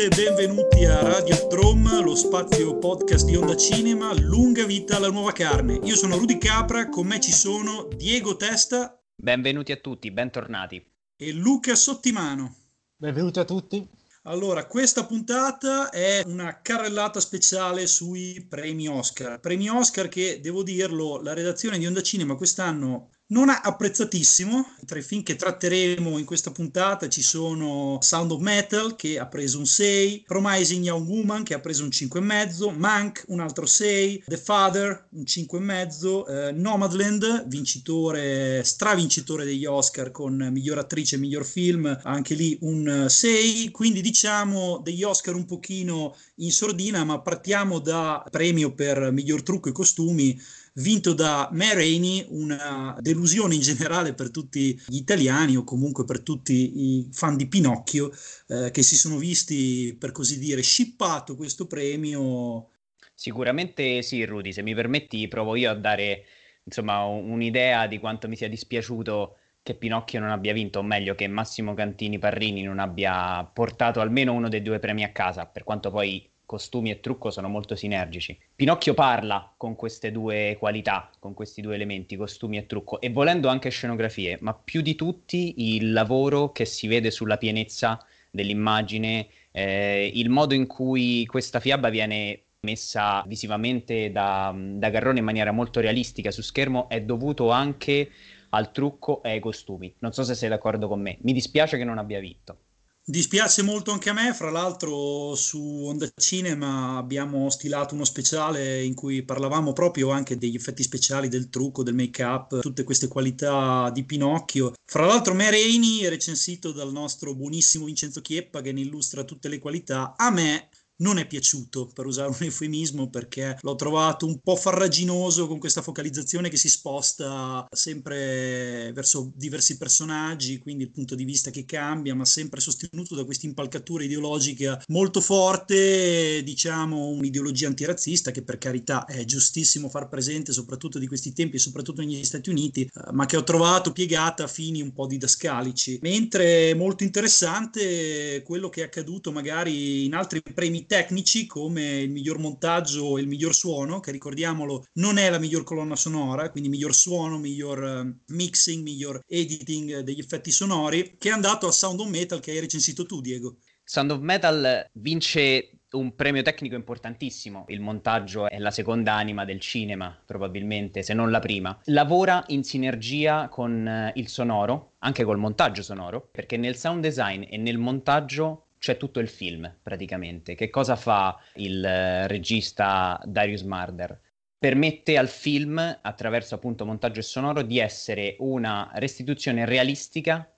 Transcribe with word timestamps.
tutte 0.00 0.04
e 0.04 0.08
benvenuti 0.08 0.84
a 0.86 1.00
Radio 1.02 1.46
Drum, 1.48 2.02
lo 2.02 2.14
spazio 2.14 2.78
podcast 2.78 3.26
di 3.26 3.36
Onda 3.36 3.54
Cinema, 3.56 4.14
lunga 4.18 4.64
vita 4.64 4.96
alla 4.96 5.10
nuova 5.10 5.32
carne. 5.32 5.78
Io 5.82 5.94
sono 5.94 6.16
Rudy 6.16 6.38
Capra, 6.38 6.88
con 6.88 7.06
me 7.06 7.20
ci 7.20 7.32
sono 7.32 7.86
Diego 7.96 8.36
Testa. 8.36 8.98
Benvenuti 9.14 9.72
a 9.72 9.76
tutti, 9.76 10.10
bentornati. 10.10 10.82
E 11.16 11.32
Luca 11.32 11.74
Sottimano. 11.74 12.54
Benvenuti 12.96 13.40
a 13.40 13.44
tutti. 13.44 13.86
Allora, 14.22 14.66
questa 14.66 15.04
puntata 15.04 15.90
è 15.90 16.22
una 16.24 16.62
carrellata 16.62 17.20
speciale 17.20 17.86
sui 17.86 18.46
premi 18.48 18.88
Oscar. 18.88 19.38
Premi 19.38 19.68
Oscar 19.68 20.08
che, 20.08 20.40
devo 20.40 20.62
dirlo, 20.62 21.20
la 21.20 21.34
redazione 21.34 21.78
di 21.78 21.86
Onda 21.86 22.00
Cinema 22.00 22.36
quest'anno 22.36 23.10
non 23.30 23.48
apprezzatissimo. 23.48 24.74
Tra 24.86 24.98
i 24.98 25.02
film 25.02 25.22
che 25.22 25.36
tratteremo 25.36 26.18
in 26.18 26.24
questa 26.24 26.50
puntata 26.50 27.08
ci 27.08 27.22
sono 27.22 27.98
Sound 28.00 28.32
of 28.32 28.40
Metal 28.40 28.96
che 28.96 29.18
ha 29.18 29.26
preso 29.26 29.58
un 29.58 29.66
6, 29.66 30.24
Promising 30.26 30.84
Young 30.84 31.08
Woman 31.08 31.42
che 31.42 31.54
ha 31.54 31.60
preso 31.60 31.82
un 31.82 31.90
5,5, 31.90 32.76
Mank 32.76 33.24
un 33.28 33.40
altro 33.40 33.66
6, 33.66 34.24
The 34.26 34.36
Father 34.36 35.06
un 35.10 35.22
5,5, 35.22 36.48
eh, 36.48 36.52
Nomadland, 36.52 37.46
vincitore, 37.46 38.62
stravincitore 38.64 39.44
degli 39.44 39.64
Oscar 39.64 40.10
con 40.10 40.48
miglior 40.50 40.78
attrice 40.78 41.16
e 41.16 41.18
miglior 41.18 41.44
film, 41.44 42.00
anche 42.02 42.34
lì 42.34 42.58
un 42.62 43.06
6. 43.08 43.70
Quindi 43.70 44.00
diciamo 44.00 44.80
degli 44.82 45.02
Oscar 45.02 45.34
un 45.34 45.44
pochino 45.44 46.16
in 46.36 46.50
sordina, 46.50 47.04
ma 47.04 47.20
partiamo 47.20 47.78
da 47.78 48.24
premio 48.28 48.72
per 48.74 49.12
miglior 49.12 49.42
trucco 49.42 49.68
e 49.68 49.72
costumi 49.72 50.40
vinto 50.80 51.12
da 51.12 51.48
Ma 51.52 51.72
Rainey, 51.72 52.26
una 52.30 52.96
delusione 53.00 53.54
in 53.54 53.60
generale 53.60 54.14
per 54.14 54.30
tutti 54.30 54.80
gli 54.86 54.96
italiani 54.96 55.56
o 55.56 55.64
comunque 55.64 56.04
per 56.04 56.20
tutti 56.20 56.52
i 56.52 57.08
fan 57.12 57.36
di 57.36 57.46
Pinocchio 57.46 58.10
eh, 58.48 58.70
che 58.70 58.82
si 58.82 58.96
sono 58.96 59.16
visti, 59.16 59.94
per 59.98 60.12
così 60.12 60.38
dire, 60.38 60.62
scippato 60.62 61.36
questo 61.36 61.66
premio. 61.66 62.70
Sicuramente 63.14 64.02
sì, 64.02 64.24
Rudy, 64.24 64.52
se 64.52 64.62
mi 64.62 64.74
permetti 64.74 65.28
provo 65.28 65.54
io 65.54 65.70
a 65.70 65.74
dare 65.74 66.24
insomma 66.64 67.04
un'idea 67.04 67.86
di 67.86 67.98
quanto 67.98 68.28
mi 68.28 68.36
sia 68.36 68.48
dispiaciuto 68.48 69.36
che 69.62 69.74
Pinocchio 69.74 70.20
non 70.20 70.30
abbia 70.30 70.52
vinto, 70.52 70.78
o 70.78 70.82
meglio 70.82 71.14
che 71.14 71.26
Massimo 71.28 71.74
Cantini 71.74 72.18
Parrini 72.18 72.62
non 72.62 72.78
abbia 72.78 73.44
portato 73.44 74.00
almeno 74.00 74.32
uno 74.32 74.48
dei 74.48 74.62
due 74.62 74.78
premi 74.78 75.04
a 75.04 75.12
casa, 75.12 75.46
per 75.46 75.64
quanto 75.64 75.90
poi 75.90 76.28
costumi 76.50 76.90
e 76.90 76.98
trucco 76.98 77.30
sono 77.30 77.48
molto 77.48 77.76
sinergici. 77.76 78.36
Pinocchio 78.56 78.92
parla 78.92 79.52
con 79.56 79.76
queste 79.76 80.10
due 80.10 80.56
qualità, 80.58 81.08
con 81.20 81.32
questi 81.32 81.60
due 81.60 81.76
elementi, 81.76 82.16
costumi 82.16 82.56
e 82.56 82.66
trucco, 82.66 83.00
e 83.00 83.10
volendo 83.10 83.46
anche 83.46 83.70
scenografie, 83.70 84.36
ma 84.40 84.52
più 84.52 84.80
di 84.80 84.96
tutti 84.96 85.76
il 85.76 85.92
lavoro 85.92 86.50
che 86.50 86.64
si 86.64 86.88
vede 86.88 87.12
sulla 87.12 87.36
pienezza 87.36 88.04
dell'immagine, 88.32 89.28
eh, 89.52 90.10
il 90.12 90.28
modo 90.28 90.52
in 90.54 90.66
cui 90.66 91.24
questa 91.26 91.60
fiaba 91.60 91.88
viene 91.88 92.40
messa 92.62 93.22
visivamente 93.28 94.10
da, 94.10 94.52
da 94.52 94.90
Garrone 94.90 95.20
in 95.20 95.24
maniera 95.24 95.52
molto 95.52 95.78
realistica 95.78 96.32
su 96.32 96.42
schermo 96.42 96.88
è 96.88 97.00
dovuto 97.00 97.50
anche 97.50 98.10
al 98.48 98.72
trucco 98.72 99.22
e 99.22 99.30
ai 99.30 99.40
costumi. 99.40 99.94
Non 100.00 100.12
so 100.12 100.24
se 100.24 100.34
sei 100.34 100.48
d'accordo 100.48 100.88
con 100.88 101.00
me. 101.00 101.16
Mi 101.20 101.32
dispiace 101.32 101.76
che 101.76 101.84
non 101.84 101.98
abbia 101.98 102.18
vinto. 102.18 102.58
Dispiace 103.02 103.62
molto 103.62 103.90
anche 103.90 104.10
a 104.10 104.12
me, 104.12 104.32
fra 104.34 104.50
l'altro 104.50 105.34
su 105.34 105.58
Onda 105.58 106.08
Cinema 106.14 106.96
abbiamo 106.96 107.50
stilato 107.50 107.94
uno 107.94 108.04
speciale 108.04 108.84
in 108.84 108.94
cui 108.94 109.24
parlavamo 109.24 109.72
proprio 109.72 110.10
anche 110.10 110.36
degli 110.36 110.54
effetti 110.54 110.84
speciali, 110.84 111.28
del 111.28 111.48
trucco, 111.48 111.82
del 111.82 111.94
make-up, 111.94 112.60
tutte 112.60 112.84
queste 112.84 113.08
qualità 113.08 113.90
di 113.90 114.04
Pinocchio. 114.04 114.74
Fra 114.84 115.06
l'altro 115.06 115.34
Me 115.34 115.48
è 115.48 116.08
recensito 116.08 116.70
dal 116.72 116.92
nostro 116.92 117.34
buonissimo 117.34 117.86
Vincenzo 117.86 118.20
Chieppa 118.20 118.60
che 118.60 118.70
ne 118.70 118.82
illustra 118.82 119.24
tutte 119.24 119.48
le 119.48 119.58
qualità. 119.58 120.14
A 120.16 120.30
me 120.30 120.68
non 121.00 121.18
è 121.18 121.26
piaciuto, 121.26 121.90
per 121.92 122.06
usare 122.06 122.28
un 122.28 122.36
eufemismo, 122.40 123.08
perché 123.08 123.58
l'ho 123.60 123.74
trovato 123.74 124.26
un 124.26 124.38
po' 124.40 124.56
farraginoso 124.56 125.46
con 125.46 125.58
questa 125.58 125.82
focalizzazione 125.82 126.48
che 126.48 126.56
si 126.56 126.68
sposta 126.68 127.66
sempre 127.70 128.92
verso 128.94 129.32
diversi 129.34 129.76
personaggi, 129.76 130.58
quindi 130.58 130.84
il 130.84 130.90
punto 130.90 131.14
di 131.14 131.24
vista 131.24 131.50
che 131.50 131.64
cambia, 131.64 132.14
ma 132.14 132.24
sempre 132.24 132.60
sostenuto 132.60 133.14
da 133.14 133.24
questa 133.24 133.46
impalcatura 133.46 134.04
ideologica 134.04 134.82
molto 134.88 135.20
forte, 135.20 136.42
diciamo 136.42 137.08
un'ideologia 137.08 137.68
antirazzista 137.68 138.30
che 138.30 138.42
per 138.42 138.58
carità 138.58 139.04
è 139.04 139.24
giustissimo 139.24 139.88
far 139.88 140.08
presente, 140.08 140.52
soprattutto 140.52 140.98
di 140.98 141.06
questi 141.06 141.32
tempi 141.32 141.56
e 141.56 141.60
soprattutto 141.60 142.02
negli 142.02 142.24
Stati 142.24 142.50
Uniti, 142.50 142.82
eh, 142.82 143.12
ma 143.12 143.26
che 143.26 143.36
ho 143.36 143.44
trovato 143.44 143.92
piegata 143.92 144.44
a 144.44 144.48
fini 144.48 144.82
un 144.82 144.92
po' 144.92 145.06
didascalici. 145.06 145.98
Mentre 146.02 146.74
molto 146.74 147.04
interessante 147.04 148.42
quello 148.44 148.68
che 148.68 148.82
è 148.82 148.84
accaduto 148.84 149.32
magari 149.32 150.04
in 150.04 150.14
altri 150.14 150.42
premi 150.42 150.86
tecnici 150.90 151.46
come 151.46 152.00
il 152.00 152.10
miglior 152.10 152.40
montaggio 152.40 153.16
e 153.16 153.20
il 153.20 153.28
miglior 153.28 153.54
suono, 153.54 154.00
che 154.00 154.10
ricordiamolo 154.10 154.86
non 154.94 155.18
è 155.18 155.30
la 155.30 155.38
miglior 155.38 155.62
colonna 155.62 155.94
sonora, 155.94 156.50
quindi 156.50 156.68
miglior 156.68 156.92
suono, 156.92 157.38
miglior 157.38 157.78
uh, 158.04 158.34
mixing, 158.34 158.82
miglior 158.82 159.20
editing 159.24 160.00
degli 160.00 160.18
effetti 160.18 160.50
sonori, 160.50 161.14
che 161.16 161.28
è 161.28 161.32
andato 161.32 161.68
a 161.68 161.70
Sound 161.70 162.00
of 162.00 162.08
Metal 162.08 162.40
che 162.40 162.50
hai 162.50 162.58
recensito 162.58 163.06
tu, 163.06 163.20
Diego. 163.20 163.58
Sound 163.84 164.10
of 164.10 164.18
Metal 164.18 164.84
vince 164.94 165.78
un 165.92 166.16
premio 166.16 166.42
tecnico 166.42 166.74
importantissimo. 166.74 167.66
Il 167.68 167.80
montaggio 167.80 168.48
è 168.48 168.58
la 168.58 168.72
seconda 168.72 169.12
anima 169.12 169.44
del 169.44 169.60
cinema, 169.60 170.20
probabilmente, 170.26 171.04
se 171.04 171.14
non 171.14 171.30
la 171.30 171.38
prima. 171.38 171.78
Lavora 171.84 172.42
in 172.48 172.64
sinergia 172.64 173.48
con 173.48 174.10
uh, 174.12 174.18
il 174.18 174.26
sonoro, 174.26 174.94
anche 174.98 175.22
col 175.22 175.38
montaggio 175.38 175.82
sonoro, 175.82 176.28
perché 176.32 176.56
nel 176.56 176.76
sound 176.76 177.00
design 177.00 177.44
e 177.48 177.56
nel 177.58 177.78
montaggio 177.78 178.69
c'è 178.80 178.96
tutto 178.96 179.20
il 179.20 179.28
film 179.28 179.72
praticamente. 179.80 180.56
Che 180.56 180.70
cosa 180.70 180.96
fa 180.96 181.38
il 181.56 181.84
eh, 181.84 182.26
regista 182.26 183.20
Darius 183.24 183.62
Marder? 183.62 184.18
Permette 184.58 185.16
al 185.16 185.28
film, 185.28 185.98
attraverso 186.02 186.54
appunto 186.54 186.84
montaggio 186.84 187.22
sonoro, 187.22 187.62
di 187.62 187.78
essere 187.78 188.36
una 188.40 188.90
restituzione 188.94 189.64
realistica 189.64 190.50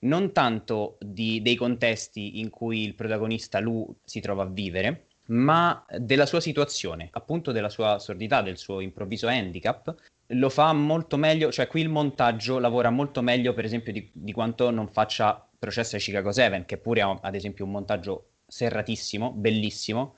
non 0.00 0.32
tanto 0.32 0.98
di, 1.00 1.40
dei 1.40 1.54
contesti 1.54 2.40
in 2.40 2.50
cui 2.50 2.82
il 2.82 2.94
protagonista 2.94 3.60
Lu 3.60 3.96
si 4.04 4.20
trova 4.20 4.42
a 4.42 4.48
vivere, 4.48 5.06
ma 5.26 5.84
della 5.98 6.26
sua 6.26 6.40
situazione, 6.40 7.08
appunto 7.12 7.52
della 7.52 7.68
sua 7.68 7.98
sordità, 7.98 8.42
del 8.42 8.58
suo 8.58 8.80
improvviso 8.80 9.26
handicap. 9.26 9.94
Lo 10.30 10.48
fa 10.50 10.72
molto 10.72 11.16
meglio, 11.16 11.52
cioè 11.52 11.66
qui 11.66 11.80
il 11.82 11.88
montaggio 11.88 12.58
lavora 12.58 12.90
molto 12.90 13.22
meglio, 13.22 13.54
per 13.54 13.64
esempio, 13.64 13.92
di, 13.92 14.10
di 14.12 14.32
quanto 14.32 14.70
non 14.70 14.88
faccia 14.88 15.46
processo 15.58 15.96
ai 15.96 16.02
Chicago 16.02 16.32
7, 16.32 16.64
che 16.66 16.78
pure 16.78 17.00
ha 17.00 17.18
ad 17.22 17.34
esempio 17.34 17.64
un 17.64 17.70
montaggio 17.70 18.30
serratissimo, 18.46 19.32
bellissimo, 19.32 20.16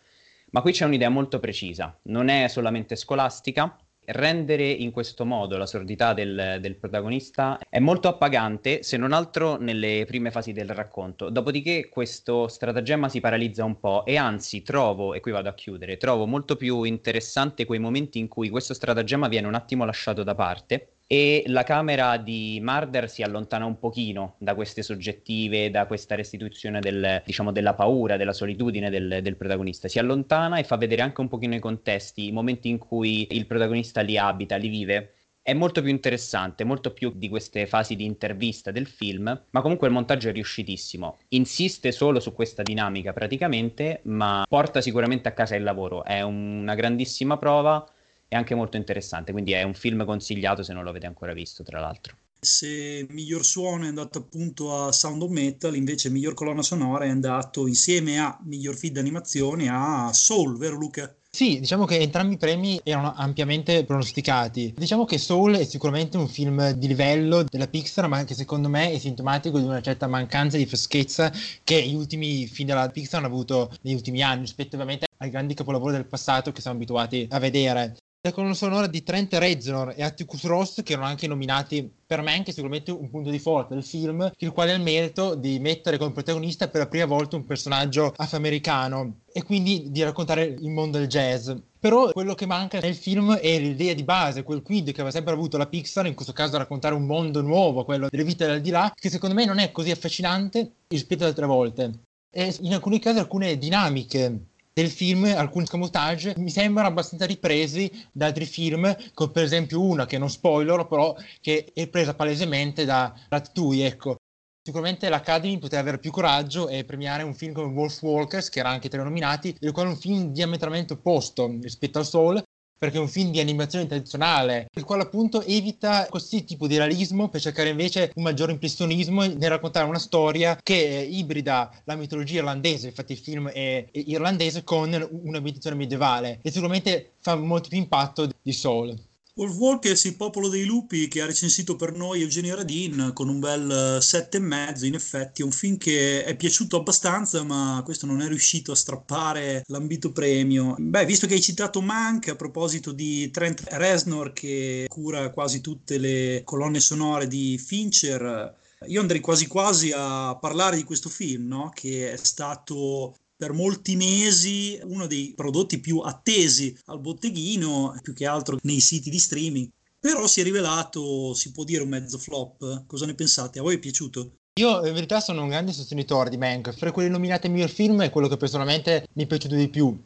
ma 0.51 0.63
qui 0.63 0.73
c'è 0.73 0.87
un'idea 0.87 1.11
molto 1.11 1.41
precisa, 1.41 1.99
non 2.05 2.29
è 2.29 2.49
solamente 2.49 2.97
scolastica, 2.97 3.77
rendere 4.09 4.69
in 4.69 4.91
questo 4.91 5.25
modo 5.25 5.57
la 5.57 5.67
sordità 5.67 6.15
del, 6.15 6.59
del, 6.61 6.77
protagonista 6.77 7.59
è 7.69 7.79
molto 7.79 8.09
appagante, 8.09 8.83
se 8.83 8.97
non 8.97 9.13
altro 9.13 9.57
nelle 9.57 10.05
prime 10.07 10.31
fasi 10.31 10.53
del 10.53 10.71
racconto. 10.71 11.31
Dopodiché 11.31 11.89
questo 11.89 12.49
stratagemma 12.49 13.09
si 13.09 13.21
paralizza 13.21 13.65
un 13.65 13.79
po' 13.79 14.05
e 14.05 14.17
anzi 14.17 14.63
trovo, 14.63 15.15
e 15.15 15.21
qui 15.21 15.33
vado 15.33 15.49
a 15.49 15.55
chiudere, 15.55 15.97
trovo 15.97 16.27
molto 16.27 16.57
più 16.57 16.85
interessante 16.85 17.65
quei 17.67 17.79
momenti 17.79 18.19
in 18.19 18.29
cui 18.29 18.49
questo 18.49 18.75
stratagemma 18.75 19.29
viene 19.29 19.47
un 19.47 19.55
attimo 19.55 19.85
lasciato 19.85 20.23
da 20.23 20.35
parte 20.35 20.93
e 21.11 21.43
la 21.47 21.63
camera 21.63 22.19
di 22.19 22.61
Marder 22.63 23.09
si 23.09 23.23
allontana 23.23 23.65
un 23.65 23.79
pochino 23.79 24.35
da 24.39 24.55
queste 24.55 24.83
soggettive, 24.83 25.71
da 25.71 25.87
questa 25.87 26.15
restituzione 26.15 26.81
del, 26.81 27.23
diciamo, 27.25 27.51
della 27.51 27.73
paura, 27.73 28.19
della 28.19 28.35
solitudine 28.35 28.91
del, 28.91 29.21
del, 29.23 29.37
protagonista. 29.37 29.89
Si 29.89 29.99
allontana 29.99 30.59
e 30.59 30.65
fa 30.65 30.77
vedere 30.77 31.01
anche 31.01 31.23
un 31.23 31.29
pochino 31.29 31.55
i 31.55 31.61
contesti, 31.61 32.27
i 32.27 32.33
momenti 32.33 32.69
in 32.69 32.77
cui 32.77 33.27
il 33.31 33.47
protagonista 33.47 34.03
li 34.03 34.19
abita, 34.19 34.57
li 34.57 34.69
vive. 34.69 35.15
È 35.41 35.55
molto 35.55 35.81
più 35.81 35.91
interessante, 35.91 36.63
molto 36.65 36.93
più 36.93 37.11
di 37.15 37.31
queste 37.31 37.67
fasi 37.67 37.97
di 37.97 38.05
intervista 38.05 38.71
del 38.71 38.87
film, 38.87 39.45
ma 39.49 39.63
comunque 39.63 39.87
il 39.87 39.95
montaggio 39.95 40.29
è 40.29 40.33
riuscitissimo. 40.33 41.17
Insiste 41.29 41.91
solo 41.91 42.21
su 42.21 42.35
questa 42.35 42.63
dinamica 42.63 43.15
praticamente, 43.15 44.01
ma 44.03 44.45
porta 44.47 44.83
sicuramente 44.83 45.27
a 45.27 45.33
casa 45.33 45.57
il 45.57 45.63
lavoro. 45.63 46.05
È 46.05 46.21
una 46.21 46.75
grandissima 46.75 47.39
prova 47.39 47.83
è 48.29 48.37
anche 48.37 48.55
molto 48.55 48.77
interessante, 48.77 49.33
quindi 49.33 49.53
è 49.53 49.63
un 49.63 49.75
film 49.75 50.05
consigliato 50.05 50.63
se 50.63 50.75
non 50.75 50.85
lo 50.85 50.91
avete 50.91 51.07
ancora 51.07 51.33
visto, 51.33 51.63
tra 51.63 51.81
l'altro. 51.81 52.15
Se 52.41 53.05
miglior 53.11 53.45
suono 53.45 53.85
è 53.85 53.89
andato 53.89 54.19
appunto 54.19 54.85
a 54.85 54.93
Sound 54.93 55.23
of 55.23 55.31
Metal, 55.31 55.75
invece 55.75 56.09
miglior 56.09 56.35
colonna 56.35 56.63
sonora 56.63 57.05
è 57.05 57.09
andato 57.09 57.67
insieme 57.67 58.21
a 58.21 58.39
miglior 58.45 58.77
feed 58.77 58.93
d'animazione 58.93 59.69
a 59.69 60.13
Soul, 60.13 60.57
vero 60.57 60.77
Luca? 60.77 61.13
Sì, 61.31 61.59
diciamo 61.59 61.85
che 61.85 61.99
entrambi 61.99 62.35
i 62.35 62.39
premi 62.39 62.81
erano 62.85 63.13
ampiamente 63.15 63.85
pronosticati. 63.85 64.75
Diciamo 64.77 65.05
che 65.05 65.19
Soul 65.19 65.57
è 65.57 65.65
sicuramente 65.65 66.17
un 66.17 66.29
film 66.29 66.71
di 66.73 66.87
livello 66.87 67.43
della 67.43 67.67
Pixar, 67.67 68.09
ma 68.09 68.25
che 68.25 68.35
secondo 68.35 68.69
me 68.69 68.93
è 68.93 68.99
sintomatico 68.99 69.59
di 69.59 69.65
una 69.65 69.83
certa 69.83 70.07
mancanza 70.07 70.57
di 70.57 70.67
freschezza 70.67 71.33
che 71.65 71.83
gli 71.83 71.95
ultimi 71.95 72.47
film 72.47 72.69
della 72.69 72.89
Pixar 72.89 73.19
hanno 73.19 73.33
avuto 73.33 73.71
negli 73.83 73.95
ultimi 73.95 74.23
anni, 74.23 74.43
rispetto 74.43 74.77
ovviamente 74.77 75.07
ai 75.19 75.31
grandi 75.31 75.55
capolavori 75.55 75.93
del 75.93 76.07
passato 76.07 76.53
che 76.53 76.61
siamo 76.61 76.77
abituati 76.77 77.27
a 77.31 77.39
vedere. 77.39 77.97
La 78.23 78.33
colonna 78.33 78.55
sonora 78.55 78.89
di 78.89 79.05
Trent 79.05 79.33
Reznor 79.35 79.95
e 79.97 80.03
Atticus 80.03 80.45
Ross, 80.45 80.83
che 80.83 80.95
erano 80.95 81.07
anche 81.07 81.29
nominati 81.29 81.89
per 82.05 82.21
me 82.21 82.33
anche 82.33 82.51
sicuramente 82.51 82.91
un 82.91 83.09
punto 83.11 83.31
di 83.31 83.39
forza 83.39 83.75
del 83.75 83.85
film, 83.85 84.29
il 84.39 84.51
quale 84.51 84.73
ha 84.73 84.75
il 84.75 84.83
merito 84.83 85.37
di 85.37 85.61
mettere 85.61 85.99
come 85.99 86.11
protagonista 86.11 86.67
per 86.67 86.81
la 86.81 86.89
prima 86.89 87.05
volta 87.05 87.37
un 87.37 87.45
personaggio 87.45 88.13
afroamericano 88.17 89.21
e 89.33 89.45
quindi 89.45 89.93
di 89.93 90.03
raccontare 90.03 90.45
il 90.45 90.69
mondo 90.69 90.99
del 90.99 91.07
jazz. 91.07 91.53
Però 91.79 92.11
quello 92.11 92.35
che 92.35 92.47
manca 92.47 92.81
nel 92.81 92.97
film 92.97 93.35
è 93.37 93.57
l'idea 93.61 93.95
di 93.95 94.03
base, 94.03 94.43
quel 94.43 94.63
quid 94.63 94.87
che 94.87 95.01
aveva 95.01 95.13
sempre 95.13 95.35
avuto 95.35 95.57
la 95.57 95.67
Pixar, 95.67 96.07
in 96.07 96.15
questo 96.15 96.33
caso 96.33 96.59
raccontare 96.59 96.97
un 96.97 97.07
mondo 97.07 97.41
nuovo, 97.41 97.85
quello 97.85 98.09
delle 98.11 98.25
vite 98.25 98.47
al 98.47 98.61
di 98.61 98.71
là, 98.71 98.93
che 98.93 99.11
secondo 99.11 99.37
me 99.37 99.45
non 99.45 99.61
è 99.61 99.71
così 99.71 99.93
affascinante 99.93 100.73
rispetto 100.89 101.23
ad 101.23 101.29
altre 101.29 101.47
volte. 101.47 102.01
E 102.31 102.55
in 102.63 102.75
alcuni 102.75 102.99
casi 102.99 103.21
alcune 103.21 103.57
dinamiche 103.57 104.48
del 104.79 104.91
film, 104.91 105.25
alcuni 105.25 105.67
scamotage 105.67 106.35
mi 106.37 106.51
sembrano 106.51 106.87
abbastanza 106.87 107.27
ripresi 107.27 107.91
da 108.13 108.27
altri 108.27 108.45
film, 108.45 108.97
come 109.13 109.33
per 109.33 109.43
esempio 109.43 109.83
una 109.83 110.07
che 110.07 110.19
non 110.19 110.31
spoiler, 110.31 110.87
però 110.87 111.17
che 111.41 111.73
è 111.75 111.89
presa 111.89 112.15
palesemente 112.15 112.85
da 112.85 113.13
Ratatouille, 113.29 113.87
ecco. 113.87 114.17
Sicuramente 114.63 115.09
l'Academy 115.09 115.59
poteva 115.59 115.81
avere 115.81 115.99
più 115.99 116.13
coraggio 116.13 116.69
e 116.69 116.85
premiare 116.85 117.25
un 117.25 117.35
film 117.35 117.55
come 117.55 117.73
Wolf 117.73 118.01
Walkers, 118.03 118.51
che 118.51 118.61
era 118.61 118.69
anche 118.69 118.89
tra 118.89 119.01
i 119.01 119.05
nominati, 119.05 119.57
il 119.59 119.73
quale 119.73 119.89
è 119.89 119.93
un 119.93 119.99
film 119.99 120.31
diametralmente 120.31 120.93
opposto 120.93 121.59
rispetto 121.61 121.99
al 121.99 122.07
Soul, 122.07 122.41
perché 122.79 122.97
è 122.97 123.01
un 123.01 123.09
film 123.09 123.31
di 123.31 123.41
animazione 123.41 123.87
tradizionale, 123.87 124.69
il 124.75 124.85
quale 124.85 125.03
appunto 125.03 125.43
evita 125.43 126.07
questo 126.09 126.43
tipo 126.45 126.67
di 126.67 126.77
realismo 126.77 127.29
per 127.29 127.41
cercare 127.41 127.71
invece 127.71 128.13
un 128.15 128.23
maggiore 128.23 128.53
impressionismo 128.53 129.27
nel 129.27 129.49
raccontare 129.49 129.89
una 129.89 129.99
storia 129.99 130.59
che 130.63 130.75
ibrida 131.11 131.71
la 131.85 131.97
mitologia 131.97 132.39
irlandese, 132.39 132.89
infatti 132.89 133.13
il 133.13 133.19
film 133.19 133.49
è 133.49 133.87
irlandese, 133.93 134.65
con 134.65 135.09
un'abitazione 135.25 135.77
medievale 135.77 136.39
e 136.43 136.51
sicuramente 136.51 137.13
fa 137.21 137.35
molto 137.37 137.69
più 137.69 137.79
impatto 137.79 138.29
di 138.41 138.53
Soul. 138.53 138.97
Wolf 139.39 139.55
Walkers, 139.55 140.03
il 140.03 140.17
popolo 140.17 140.49
dei 140.49 140.65
lupi, 140.65 141.07
che 141.07 141.23
ha 141.23 141.27
recensito 141.27 141.77
per 141.77 141.93
noi 141.95 142.23
Eugenio 142.23 142.57
Radin 142.57 143.13
con 143.15 143.29
un 143.29 143.39
bel 143.39 143.99
sette 144.01 144.39
e 144.39 144.41
mezzo. 144.41 144.85
In 144.85 144.95
effetti, 144.95 145.43
è 145.43 145.45
un 145.45 145.53
film 145.53 145.77
che 145.77 146.25
è 146.25 146.35
piaciuto 146.35 146.77
abbastanza, 146.77 147.45
ma 147.45 147.81
questo 147.85 148.05
non 148.05 148.21
è 148.21 148.27
riuscito 148.27 148.73
a 148.73 148.75
strappare 148.75 149.63
l'ambito 149.69 150.11
premio. 150.11 150.75
Beh, 150.77 151.07
visto 151.07 151.29
che 151.29 151.35
hai 151.35 151.41
citato 151.41 151.81
Mank, 151.81 152.27
a 152.31 152.35
proposito 152.35 152.91
di 152.91 153.31
Trent 153.31 153.63
Reznor, 153.71 154.33
che 154.33 154.87
cura 154.89 155.31
quasi 155.31 155.61
tutte 155.61 155.99
le 155.99 156.43
colonne 156.43 156.81
sonore 156.81 157.29
di 157.29 157.59
Fincher. 157.65 158.57
Io 158.89 159.01
andrei 159.01 159.21
quasi 159.21 159.47
quasi 159.47 159.93
a 159.95 160.37
parlare 160.37 160.75
di 160.75 160.83
questo 160.83 161.09
film, 161.09 161.47
no? 161.47 161.71
che 161.73 162.11
è 162.11 162.17
stato 162.17 163.15
per 163.39 163.53
molti 163.53 163.95
mesi 163.95 164.79
uno 164.83 165.07
dei 165.07 165.33
prodotti 165.37 165.79
più 165.79 166.01
attesi 166.01 166.77
al 166.87 166.99
botteghino, 166.99 167.97
più 168.03 168.13
che 168.13 168.27
altro 168.27 168.59
nei 168.63 168.81
siti 168.81 169.11
di 169.11 169.19
streaming. 169.21 169.71
Però 170.01 170.27
si 170.27 170.41
è 170.41 170.43
rivelato, 170.43 171.35
si 171.35 171.53
può 171.53 171.63
dire, 171.63 171.85
un 171.85 171.89
mezzo 171.89 172.19
flop. 172.19 172.85
Cosa 172.87 173.07
ne 173.07 173.15
pensate? 173.15 173.61
A 173.61 173.63
voi 173.63 173.77
è 173.77 173.79
piaciuto? 173.79 174.33
Io 174.59 174.85
in 174.85 174.93
verità 174.93 175.21
sono 175.21 175.43
un 175.43 175.49
grande 175.49 175.73
sostenitore 175.73 176.31
di 176.31 176.37
Mank. 176.37 176.77
Fra 176.77 176.91
quelli 176.91 177.09
nominati 177.09 177.49
miglior 177.49 177.71
film 177.71 178.03
è 178.03 178.11
quello 178.11 178.27
che 178.27 178.37
personalmente 178.37 179.07
mi 179.13 179.23
è 179.23 179.27
piaciuto 179.27 179.55
di 179.55 179.69
più. 179.69 179.97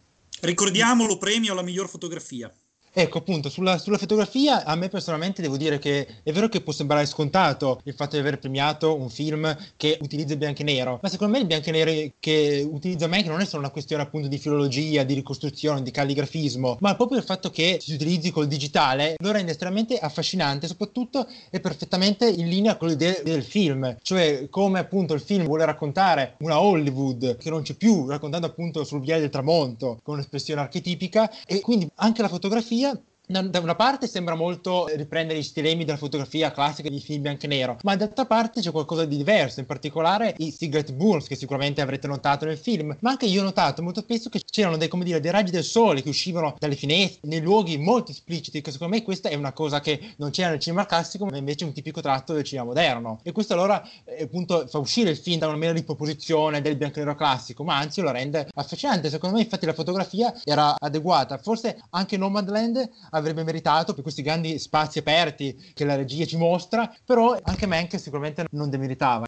Ricordiamolo, 0.40 1.16
premio 1.16 1.52
alla 1.52 1.62
miglior 1.62 1.88
fotografia. 1.88 2.52
Ecco, 2.94 3.18
appunto, 3.18 3.48
sulla, 3.48 3.78
sulla, 3.78 3.96
fotografia 3.96 4.64
a 4.64 4.74
me 4.74 4.90
personalmente 4.90 5.40
devo 5.40 5.56
dire 5.56 5.78
che 5.78 6.06
è 6.22 6.30
vero 6.30 6.50
che 6.50 6.60
può 6.60 6.74
sembrare 6.74 7.06
scontato 7.06 7.80
il 7.84 7.94
fatto 7.94 8.16
di 8.16 8.20
aver 8.20 8.38
premiato 8.38 8.94
un 8.94 9.08
film 9.08 9.56
che 9.78 9.96
utilizza 10.02 10.34
il 10.34 10.38
bianco 10.38 10.60
e 10.60 10.64
nero, 10.64 10.98
ma 11.00 11.08
secondo 11.08 11.32
me 11.32 11.38
il 11.38 11.46
bianco 11.46 11.70
e 11.70 11.72
nero 11.72 12.12
che 12.20 12.68
utilizza 12.70 13.06
Mank 13.06 13.24
non 13.24 13.40
è 13.40 13.46
solo 13.46 13.62
una 13.62 13.70
questione 13.70 14.02
appunto 14.02 14.28
di 14.28 14.36
filologia, 14.36 15.04
di 15.04 15.14
ricostruzione, 15.14 15.80
di 15.80 15.90
calligrafismo, 15.90 16.76
ma 16.80 16.94
proprio 16.94 17.16
il 17.16 17.24
fatto 17.24 17.50
che 17.50 17.78
si 17.80 17.94
utilizzi 17.94 18.30
col 18.30 18.46
digitale 18.46 19.14
lo 19.16 19.32
rende 19.32 19.52
estremamente 19.52 19.98
affascinante, 19.98 20.66
soprattutto 20.66 21.26
è 21.48 21.60
perfettamente 21.60 22.28
in 22.28 22.46
linea 22.46 22.76
con 22.76 22.88
l'idea 22.88 23.14
del 23.24 23.42
film, 23.42 23.96
cioè 24.02 24.48
come 24.50 24.78
appunto 24.78 25.14
il 25.14 25.22
film 25.22 25.46
vuole 25.46 25.64
raccontare 25.64 26.34
una 26.40 26.60
Hollywood 26.60 27.38
che 27.38 27.48
non 27.48 27.62
c'è 27.62 27.72
più, 27.72 28.06
raccontando 28.06 28.46
appunto 28.46 28.84
sul 28.84 29.00
viale 29.00 29.22
del 29.22 29.30
tramonto 29.30 29.98
con 30.02 30.16
un'espressione 30.16 30.60
archetipica 30.60 31.30
e 31.46 31.60
quindi 31.60 31.88
anche 31.94 32.20
la 32.20 32.28
fotografia 32.28 32.80
día 32.82 33.11
da 33.26 33.60
una 33.60 33.76
parte 33.76 34.08
sembra 34.08 34.34
molto 34.34 34.88
riprendere 34.88 35.38
gli 35.38 35.44
stilemi 35.44 35.84
della 35.84 35.96
fotografia 35.96 36.50
classica 36.50 36.88
di 36.88 37.00
film 37.00 37.22
bianco 37.22 37.46
e 37.46 37.48
nero, 37.48 37.78
ma 37.82 37.94
d'altra 37.96 38.26
parte 38.26 38.60
c'è 38.60 38.70
qualcosa 38.70 39.04
di 39.04 39.16
diverso, 39.16 39.60
in 39.60 39.66
particolare 39.66 40.34
i 40.38 40.52
cigarette 40.52 40.92
burns 40.92 41.28
che 41.28 41.36
sicuramente 41.36 41.80
avrete 41.80 42.08
notato 42.08 42.44
nel 42.44 42.58
film, 42.58 42.96
ma 43.00 43.10
anche 43.10 43.26
io 43.26 43.40
ho 43.40 43.44
notato 43.44 43.82
molto 43.82 44.00
spesso 44.00 44.28
che 44.28 44.42
c'erano 44.44 44.76
dei, 44.76 44.90
dire, 45.02 45.20
dei 45.20 45.30
raggi 45.30 45.52
del 45.52 45.64
sole 45.64 46.02
che 46.02 46.08
uscivano 46.08 46.56
dalle 46.58 46.74
finestre, 46.74 47.20
nei 47.28 47.40
luoghi 47.40 47.78
molto 47.78 48.10
espliciti, 48.10 48.60
che 48.60 48.72
secondo 48.72 48.96
me 48.96 49.02
questa 49.02 49.28
è 49.28 49.34
una 49.34 49.52
cosa 49.52 49.80
che 49.80 50.14
non 50.16 50.30
c'era 50.30 50.50
nel 50.50 50.58
cinema 50.58 50.84
classico, 50.84 51.24
ma 51.24 51.36
invece 51.36 51.64
è 51.64 51.68
un 51.68 51.74
tipico 51.74 52.00
tratto 52.00 52.32
del 52.32 52.42
cinema 52.42 52.66
moderno. 52.66 53.20
E 53.22 53.32
questo 53.32 53.54
allora 53.54 53.82
eh, 54.04 54.24
appunto 54.24 54.66
fa 54.66 54.78
uscire 54.78 55.10
il 55.10 55.16
film 55.16 55.38
da 55.38 55.46
una 55.46 55.56
mera 55.56 55.72
riproposizione 55.72 56.60
del 56.60 56.76
bianco 56.76 56.98
e 56.98 57.02
nero 57.02 57.14
classico, 57.14 57.62
ma 57.64 57.78
anzi 57.78 58.00
lo 58.00 58.10
rende 58.10 58.48
affascinante. 58.52 59.08
Secondo 59.10 59.36
me 59.36 59.42
infatti 59.42 59.64
la 59.64 59.72
fotografia 59.72 60.34
era 60.44 60.74
adeguata, 60.78 61.38
forse 61.38 61.80
anche 61.90 62.16
Nomadland 62.16 62.90
avrebbe 63.12 63.42
meritato 63.44 63.94
per 63.94 64.02
questi 64.02 64.22
grandi 64.22 64.58
spazi 64.58 64.98
aperti 64.98 65.72
che 65.74 65.84
la 65.84 65.96
regia 65.96 66.24
ci 66.24 66.36
mostra, 66.36 66.92
però 67.04 67.38
anche 67.42 67.66
Mank 67.66 67.98
sicuramente 67.98 68.44
non 68.50 68.70
demeritava. 68.70 69.24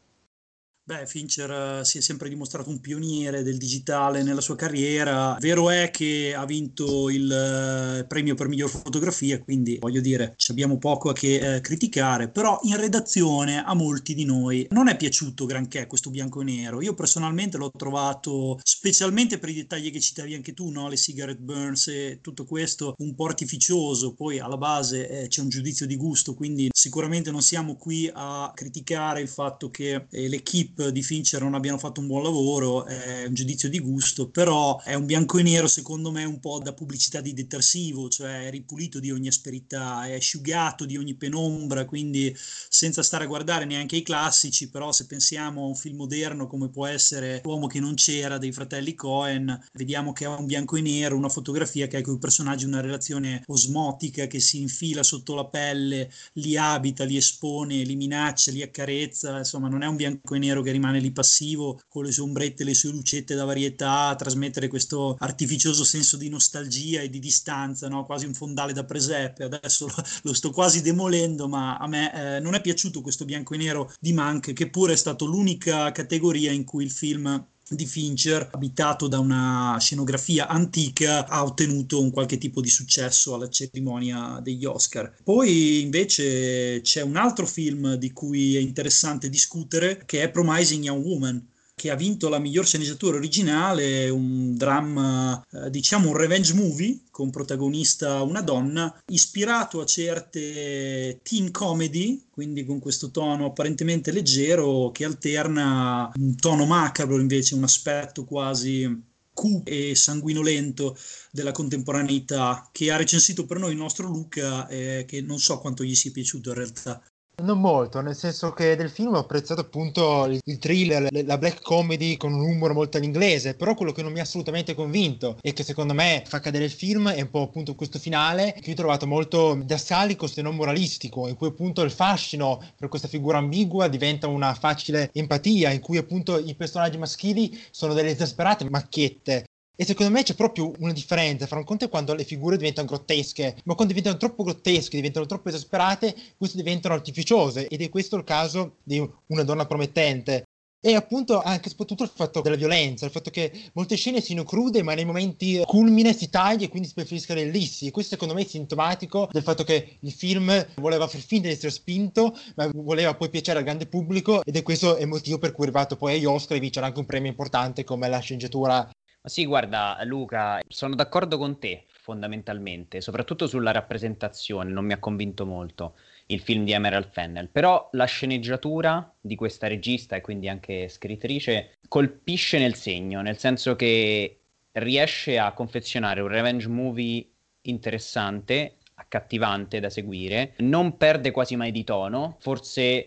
Beh, 0.87 1.07
Fincher 1.07 1.81
eh, 1.81 1.85
si 1.87 1.97
è 1.97 2.01
sempre 2.03 2.29
dimostrato 2.29 2.69
un 2.69 2.79
pioniere 2.79 3.43
del 3.43 3.57
digitale 3.57 4.23
nella 4.23 4.43
sua 4.43 4.55
carriera. 4.55 5.35
Vero 5.41 5.71
è 5.71 5.91
che 5.91 6.35
ha 6.37 6.45
vinto 6.45 7.09
il 7.09 7.33
eh, 7.33 8.05
premio 8.05 8.35
per 8.35 8.49
miglior 8.49 8.69
fotografia, 8.69 9.41
quindi 9.43 9.79
voglio 9.81 10.03
dire, 10.03 10.35
ci 10.37 10.51
abbiamo 10.51 10.77
poco 10.77 11.09
a 11.09 11.15
che 11.15 11.55
eh, 11.55 11.61
criticare, 11.63 12.29
però 12.29 12.61
in 12.65 12.77
redazione 12.77 13.65
a 13.65 13.73
molti 13.73 14.13
di 14.13 14.27
noi 14.27 14.67
non 14.73 14.89
è 14.89 14.97
piaciuto 14.99 15.47
granché 15.47 15.87
questo 15.87 16.11
bianco 16.11 16.43
e 16.43 16.45
nero. 16.45 16.83
Io 16.83 16.93
personalmente 16.93 17.57
l'ho 17.57 17.71
trovato, 17.75 18.61
specialmente 18.63 19.39
per 19.39 19.49
i 19.49 19.55
dettagli 19.55 19.91
che 19.91 20.01
citavi 20.01 20.35
anche 20.35 20.53
tu, 20.53 20.69
no? 20.69 20.91
le 20.91 20.99
cigarette 20.99 21.41
burns 21.41 21.89
e 21.89 22.19
tutto 22.21 22.45
questo, 22.45 22.95
un 22.99 23.15
po' 23.15 23.25
artificioso. 23.25 24.13
Poi 24.13 24.39
alla 24.39 24.59
base 24.59 25.09
eh, 25.09 25.29
c'è 25.29 25.41
un 25.41 25.49
giudizio 25.49 25.87
di 25.87 25.97
gusto, 25.97 26.35
quindi 26.35 26.69
sicuramente 26.71 27.31
non 27.31 27.41
siamo 27.41 27.75
qui 27.77 28.11
a 28.13 28.53
criticare 28.55 29.23
il 29.23 29.29
fatto 29.29 29.71
che 29.71 30.09
eh, 30.11 30.29
l'equipe 30.29 30.73
di 30.91 31.03
Fincher 31.03 31.43
non 31.43 31.55
abbiano 31.55 31.79
fatto 31.79 32.00
un 32.00 32.06
buon 32.06 32.23
lavoro, 32.23 32.85
è 32.85 33.25
un 33.26 33.35
giudizio 33.35 33.69
di 33.69 33.79
gusto, 33.79 34.29
però 34.29 34.81
è 34.82 34.94
un 34.94 35.06
bianco 35.06 35.38
e 35.38 35.43
nero 35.43 35.67
secondo 35.67 36.11
me 36.11 36.25
un 36.25 36.41
po' 36.41 36.61
da 36.61 36.73
pubblicità 36.73 37.21
di 37.21 37.32
detersivo, 37.32 38.09
cioè 38.09 38.47
è 38.47 38.50
ripulito 38.50 39.00
di 39.00 39.11
ogni 39.11 39.29
asperità, 39.29 40.06
è 40.06 40.15
asciugato 40.15 40.85
di 40.85 40.97
ogni 40.97 41.15
penombra, 41.15 41.85
quindi 41.85 42.35
senza 42.37 43.03
stare 43.03 43.25
a 43.25 43.29
guardare 43.29 43.65
neanche 43.65 43.97
i 43.97 44.03
classici, 44.03 44.69
però 44.69 44.93
se 44.93 45.06
pensiamo 45.06 45.62
a 45.62 45.67
un 45.69 45.75
film 45.75 45.97
moderno 45.97 46.47
come 46.47 46.69
può 46.69 46.87
essere 46.87 47.41
L'uomo 47.44 47.67
che 47.67 47.81
non 47.81 47.94
c'era 47.94 48.38
dei 48.38 48.53
fratelli 48.53 48.94
Cohen, 48.94 49.69
vediamo 49.72 50.13
che 50.13 50.25
ha 50.25 50.37
un 50.37 50.46
bianco 50.46 50.77
e 50.77 50.81
nero, 50.81 51.17
una 51.17 51.29
fotografia 51.29 51.87
che 51.87 51.99
ha 51.99 52.03
con 52.03 52.15
i 52.15 52.19
personaggi 52.19 52.65
una 52.65 52.81
relazione 52.81 53.43
osmotica 53.46 54.27
che 54.27 54.41
si 54.41 54.60
infila 54.60 55.03
sotto 55.03 55.34
la 55.34 55.44
pelle, 55.46 56.10
li 56.34 56.56
abita, 56.56 57.05
li 57.05 57.17
espone, 57.17 57.82
li 57.82 57.96
minaccia, 57.96 58.51
li 58.51 58.63
accarezza, 58.63 59.39
insomma 59.39 59.69
non 59.69 59.82
è 59.82 59.87
un 59.87 59.96
bianco 59.96 60.34
e 60.34 60.39
nero 60.39 60.63
che 60.65 60.73
rimane 60.73 60.99
lì 60.99 61.13
passivo 61.13 61.79
con 61.89 62.05
le 62.05 62.11
sue 62.11 62.25
ombrette, 62.25 62.65
le 62.65 62.75
sue 62.75 62.91
lucette 62.91 63.37
da 63.37 63.44
varietà, 63.44 64.09
a 64.09 64.17
trasmettere 64.17 64.67
questo 64.67 65.15
artificioso 65.21 65.85
senso 65.85 66.17
di 66.17 66.29
nostalgia 66.29 67.01
e 67.01 67.09
di 67.09 67.21
distanza, 67.21 67.89
no? 67.89 68.05
quasi 68.05 68.27
un 68.27 68.35
fondale 68.35 68.73
da 68.73 68.85
presepe. 68.85 69.44
Adesso 69.44 69.87
lo, 69.87 69.94
lo 70.23 70.35
sto 70.35 70.51
quasi 70.51 70.83
demolendo, 70.83 71.47
ma 71.47 71.77
a 71.77 71.87
me 71.87 72.37
eh, 72.37 72.41
non 72.41 72.55
è 72.55 72.61
piaciuto 72.61 73.01
questo 73.01 73.25
bianco 73.25 73.55
e 73.55 73.59
nero 73.59 73.93
di 74.01 74.13
Mank, 74.13 74.53
che 74.53 74.71
pure 74.71 74.94
è 74.94 74.97
stato 74.97 75.27
l'unica 75.27 75.93
categoria 75.93 76.51
in 76.51 76.65
cui 76.65 76.83
il 76.83 76.91
film 76.91 77.47
di 77.69 77.87
Fincher, 77.87 78.49
abitato 78.53 79.09
da 79.09 79.19
una 79.19 79.77
scenografia 79.81 80.49
antica, 80.49 81.27
ha 81.27 81.43
ottenuto 81.44 82.01
un 82.01 82.11
qualche 82.11 82.39
tipo 82.39 82.61
di 82.61 82.69
successo 82.69 83.35
alla 83.35 83.49
cerimonia 83.49 84.41
degli 84.43 84.65
Oscar. 84.65 85.15
Poi 85.23 85.81
invece 85.81 86.81
c'è 86.83 87.03
un 87.03 87.17
altro 87.17 87.47
film 87.47 87.94
di 87.94 88.13
cui 88.13 88.56
è 88.56 88.61
interessante 88.61 89.29
discutere, 89.31 90.03
che 90.05 90.23
è 90.23 90.31
Promising 90.31 90.85
Young 90.85 91.05
Woman, 91.05 91.47
che 91.84 91.91
ha 91.91 91.96
vinto 91.96 92.31
la 92.31 92.38
miglior 92.38 92.64
sceneggiatura 92.64 93.19
originale, 93.19 94.08
un 94.08 94.56
dramma, 94.56 95.44
eh, 95.53 95.69
diciamo 95.69 96.08
un 96.08 96.17
revenge 96.17 96.55
movie 96.55 97.00
con 97.10 97.29
protagonista 97.29 98.22
una 98.22 98.41
donna, 98.41 99.03
ispirato 99.08 99.82
a 99.82 99.84
certe 99.84 101.20
teen 101.22 101.50
comedy, 101.50 102.24
quindi 102.31 102.64
con 102.64 102.79
questo 102.79 103.10
tono 103.10 103.44
apparentemente 103.44 104.12
leggero 104.12 104.93
che 104.93 105.05
alterna 105.05 106.10
un 106.14 106.36
tono 106.36 106.64
macabro 106.64 107.20
invece, 107.20 107.55
un 107.55 107.64
aspetto 107.64 108.24
quasi 108.24 108.88
cupo 109.34 109.69
e 109.70 109.94
sanguinolento 109.94 110.96
della 111.32 111.53
contemporaneità 111.53 112.70
che 112.72 112.91
ha 112.91 112.96
recensito 112.96 113.44
per 113.44 113.58
noi 113.58 113.72
il 113.72 113.76
nostro 113.76 114.08
Luca 114.08 114.67
eh, 114.69 115.05
che 115.06 115.20
non 115.20 115.38
so 115.38 115.58
quanto 115.58 115.84
gli 115.84 115.94
sia 115.94 116.12
piaciuto 116.12 116.48
in 116.48 116.55
realtà. 116.55 117.03
Non 117.43 117.60
molto, 117.60 118.00
nel 118.00 118.14
senso 118.14 118.53
che 118.53 118.76
del 118.76 118.88
film 118.88 119.14
ho 119.14 119.19
apprezzato 119.19 119.60
appunto 119.60 120.24
il, 120.26 120.38
il 120.44 120.58
thriller, 120.58 121.08
la 121.24 121.36
black 121.36 121.62
comedy 121.62 122.17
con 122.17 122.32
un 122.32 122.41
humor 122.41 122.72
molto 122.72 122.96
all'inglese, 122.96 123.55
però 123.55 123.74
quello 123.74 123.91
che 123.91 124.03
non 124.03 124.12
mi 124.12 124.20
ha 124.20 124.22
assolutamente 124.22 124.74
convinto 124.74 125.36
e 125.41 125.53
che 125.53 125.64
secondo 125.64 125.94
me 125.94 126.22
fa 126.26 126.38
cadere 126.38 126.64
il 126.64 126.70
film 126.70 127.10
è 127.10 127.20
un 127.20 127.31
po' 127.31 127.43
appunto 127.43 127.74
questo 127.74 127.98
finale 127.98 128.55
che 128.60 128.70
ho 128.70 128.74
trovato 128.74 129.08
molto 129.08 129.60
dascalico 129.64 130.29
se 130.29 130.43
non 130.43 130.55
moralistico, 130.55 131.26
in 131.26 131.34
cui 131.34 131.48
appunto 131.48 131.82
il 131.82 131.91
fascino 131.91 132.62
per 132.76 132.88
questa 132.88 133.08
figura 133.08 133.38
ambigua 133.38 133.88
diventa 133.88 134.29
una 134.29 134.55
facile 134.55 135.10
empatia, 135.12 135.70
in 135.70 135.81
cui 135.81 135.96
appunto 135.96 136.38
i 136.38 136.55
personaggi 136.55 136.98
maschili 136.98 137.60
sono 137.72 137.94
delle 137.94 138.10
esasperate 138.10 138.70
macchiette 138.70 139.46
e 139.77 139.85
secondo 139.85 140.13
me 140.13 140.23
c'è 140.23 140.35
proprio 140.35 140.73
una 140.79 140.93
differenza 140.93 141.47
fra 141.47 141.59
un 141.59 141.65
conto 141.65 141.85
è 141.85 141.89
quando 141.89 142.15
le 142.15 142.25
figure 142.25 142.57
diventano 142.57 142.87
grottesche, 142.87 143.57
ma 143.65 143.75
quando 143.75 143.93
diventano 143.93 144.19
troppo 144.19 144.45
grottesche, 144.45 144.97
diventano 144.97 145.27
troppo 145.27 145.49
esasperate, 145.49 146.15
queste 146.37 146.59
diventano 146.59 146.95
artificiose 146.95 147.67
ed 147.67 147.83
è 147.83 147.89
questo 147.89 148.17
il 148.17 148.25
caso 148.25 148.77
di 148.85 149.05
una 149.27 149.43
donna 149.43 149.67
promettente. 149.67 150.45
E 150.87 150.95
appunto 150.95 151.41
anche 151.41 151.71
soprattutto 151.71 152.03
il 152.03 152.11
fatto 152.15 152.43
della 152.43 152.57
violenza, 152.57 153.07
il 153.07 153.11
fatto 153.11 153.31
che 153.31 153.51
molte 153.73 153.97
scene 153.97 154.21
siano 154.21 154.45
crude, 154.45 154.83
ma 154.83 154.93
nei 154.93 155.07
momenti 155.07 155.63
culmine 155.65 156.13
si 156.13 156.29
taglia 156.29 156.67
e 156.67 156.69
quindi 156.69 156.89
si 156.89 156.95
preferisca 156.95 157.33
le 157.33 157.41
ellissi. 157.41 157.87
E 157.87 157.91
questo 157.91 158.13
secondo 158.13 158.35
me 158.35 158.43
è 158.43 158.47
sintomatico 158.47 159.31
del 159.33 159.43
fatto 159.43 159.65
che 159.65 159.97
il 160.01 160.13
film 160.13 160.67
voleva 160.75 161.09
far 161.09 161.23
finta 161.23 161.49
di 161.49 161.55
essere 161.55 161.73
spinto, 161.73 162.37
ma 162.57 162.69
voleva 162.75 163.15
poi 163.15 163.31
piacere 163.31 163.61
al 163.61 163.65
grande 163.65 163.87
pubblico 163.87 164.45
ed 164.45 164.57
è 164.57 164.63
questo 164.63 164.99
il 164.99 165.07
motivo 165.07 165.39
per 165.39 165.53
cui 165.53 165.65
è 165.65 165.69
arrivato 165.69 165.97
poi 165.97 166.17
agli 166.17 166.27
Oscar 166.27 166.59
e 166.59 166.61
vincere 166.61 166.85
anche 166.85 166.99
un 166.99 167.07
premio 167.07 167.31
importante 167.31 167.83
come 167.83 168.07
la 168.07 168.19
sceneggiatura 168.19 168.87
sì, 169.27 169.47
guarda, 169.47 169.99
Luca, 170.05 170.61
sono 170.69 170.95
d'accordo 170.95 171.39
con 171.39 171.59
te 171.59 171.85
fondamentalmente, 172.05 173.01
soprattutto 173.01 173.47
sulla 173.47 173.71
rappresentazione, 173.71 174.71
non 174.71 174.85
mi 174.85 174.93
ha 174.93 174.99
convinto 174.99 175.47
molto 175.47 175.97
il 176.27 176.41
film 176.41 176.65
di 176.65 176.73
Emerald 176.73 177.09
Fennel, 177.11 177.49
però 177.49 177.89
la 177.93 178.05
sceneggiatura 178.05 179.11
di 179.19 179.35
questa 179.35 179.67
regista 179.67 180.15
e 180.17 180.21
quindi 180.21 180.49
anche 180.49 180.89
scrittrice 180.91 181.79
colpisce 181.89 182.59
nel 182.59 182.75
segno, 182.75 183.23
nel 183.23 183.39
senso 183.39 183.75
che 183.77 184.41
riesce 184.73 185.39
a 185.39 185.53
confezionare 185.53 186.21
un 186.21 186.29
revenge 186.29 186.69
movie 186.69 187.27
interessante, 187.63 188.77
accattivante 188.97 189.81
da 189.81 189.89
seguire, 189.89 190.53
non 190.59 190.99
perde 190.99 191.31
quasi 191.31 191.57
mai 191.57 191.73
di 191.73 191.85
tono, 191.85 192.37
forse 192.41 193.07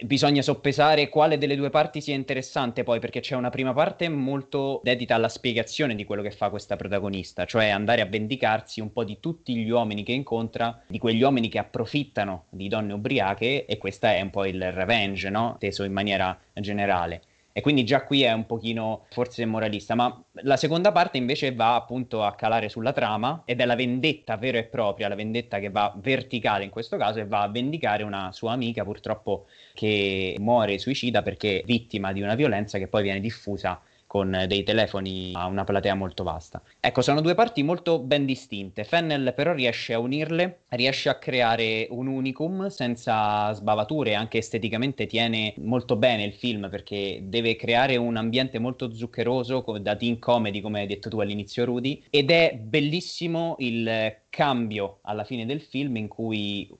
bisogna 0.00 0.40
soppesare 0.40 1.10
quale 1.10 1.36
delle 1.36 1.56
due 1.56 1.68
parti 1.68 2.00
sia 2.00 2.14
interessante 2.14 2.84
poi 2.84 3.00
perché 3.00 3.20
c'è 3.20 3.36
una 3.36 3.50
prima 3.50 3.74
parte 3.74 4.08
molto 4.08 4.80
dedita 4.82 5.14
alla 5.14 5.28
spiegazione 5.28 5.94
di 5.94 6.04
quello 6.04 6.22
che 6.22 6.30
fa 6.30 6.48
questa 6.48 6.76
protagonista, 6.76 7.44
cioè 7.44 7.68
andare 7.68 8.00
a 8.00 8.06
vendicarsi 8.06 8.80
un 8.80 8.92
po' 8.92 9.04
di 9.04 9.20
tutti 9.20 9.54
gli 9.54 9.68
uomini 9.68 10.02
che 10.02 10.12
incontra, 10.12 10.82
di 10.86 10.98
quegli 10.98 11.22
uomini 11.22 11.48
che 11.48 11.58
approfittano 11.58 12.46
di 12.48 12.68
donne 12.68 12.94
ubriache 12.94 13.66
e 13.66 13.76
questa 13.76 14.14
è 14.14 14.20
un 14.22 14.30
po' 14.30 14.46
il 14.46 14.72
revenge, 14.72 15.28
no? 15.28 15.56
Teso 15.58 15.84
in 15.84 15.92
maniera 15.92 16.38
generale. 16.54 17.20
E 17.56 17.60
quindi 17.60 17.84
già 17.84 18.02
qui 18.02 18.22
è 18.22 18.32
un 18.32 18.46
pochino 18.46 19.06
forse 19.10 19.46
moralista, 19.46 19.94
ma 19.94 20.20
la 20.42 20.56
seconda 20.56 20.90
parte 20.90 21.18
invece 21.18 21.54
va 21.54 21.76
appunto 21.76 22.24
a 22.24 22.34
calare 22.34 22.68
sulla 22.68 22.92
trama 22.92 23.42
ed 23.44 23.60
è 23.60 23.64
la 23.64 23.76
vendetta 23.76 24.36
vera 24.36 24.58
e 24.58 24.64
propria, 24.64 25.06
la 25.06 25.14
vendetta 25.14 25.60
che 25.60 25.70
va 25.70 25.94
verticale 25.96 26.64
in 26.64 26.70
questo 26.70 26.96
caso 26.96 27.20
e 27.20 27.26
va 27.26 27.42
a 27.42 27.48
vendicare 27.48 28.02
una 28.02 28.32
sua 28.32 28.50
amica 28.50 28.82
purtroppo 28.82 29.46
che 29.72 30.34
muore 30.40 30.78
suicida 30.78 31.22
perché 31.22 31.62
vittima 31.64 32.12
di 32.12 32.22
una 32.22 32.34
violenza 32.34 32.78
che 32.78 32.88
poi 32.88 33.04
viene 33.04 33.20
diffusa 33.20 33.80
con 34.14 34.44
dei 34.46 34.62
telefoni 34.62 35.32
a 35.34 35.46
una 35.46 35.64
platea 35.64 35.96
molto 35.96 36.22
vasta. 36.22 36.62
Ecco, 36.78 37.02
sono 37.02 37.20
due 37.20 37.34
parti 37.34 37.64
molto 37.64 37.98
ben 37.98 38.24
distinte. 38.24 38.84
Fennel 38.84 39.32
però 39.34 39.52
riesce 39.52 39.92
a 39.92 39.98
unirle, 39.98 40.60
riesce 40.68 41.08
a 41.08 41.18
creare 41.18 41.88
un 41.90 42.06
unicum 42.06 42.68
senza 42.68 43.52
sbavature, 43.52 44.14
anche 44.14 44.38
esteticamente 44.38 45.06
tiene 45.06 45.52
molto 45.56 45.96
bene 45.96 46.22
il 46.22 46.32
film 46.32 46.70
perché 46.70 47.22
deve 47.24 47.56
creare 47.56 47.96
un 47.96 48.14
ambiente 48.14 48.60
molto 48.60 48.94
zuccheroso 48.94 49.64
da 49.80 49.96
teen 49.96 50.20
comedy, 50.20 50.60
come 50.60 50.82
hai 50.82 50.86
detto 50.86 51.08
tu 51.08 51.18
all'inizio 51.18 51.64
Rudy, 51.64 52.04
ed 52.08 52.30
è 52.30 52.56
bellissimo 52.56 53.56
il 53.58 54.16
cambio 54.30 54.98
alla 55.02 55.24
fine 55.24 55.44
del 55.44 55.60
film 55.60 55.96
in 55.96 56.06
cui 56.06 56.70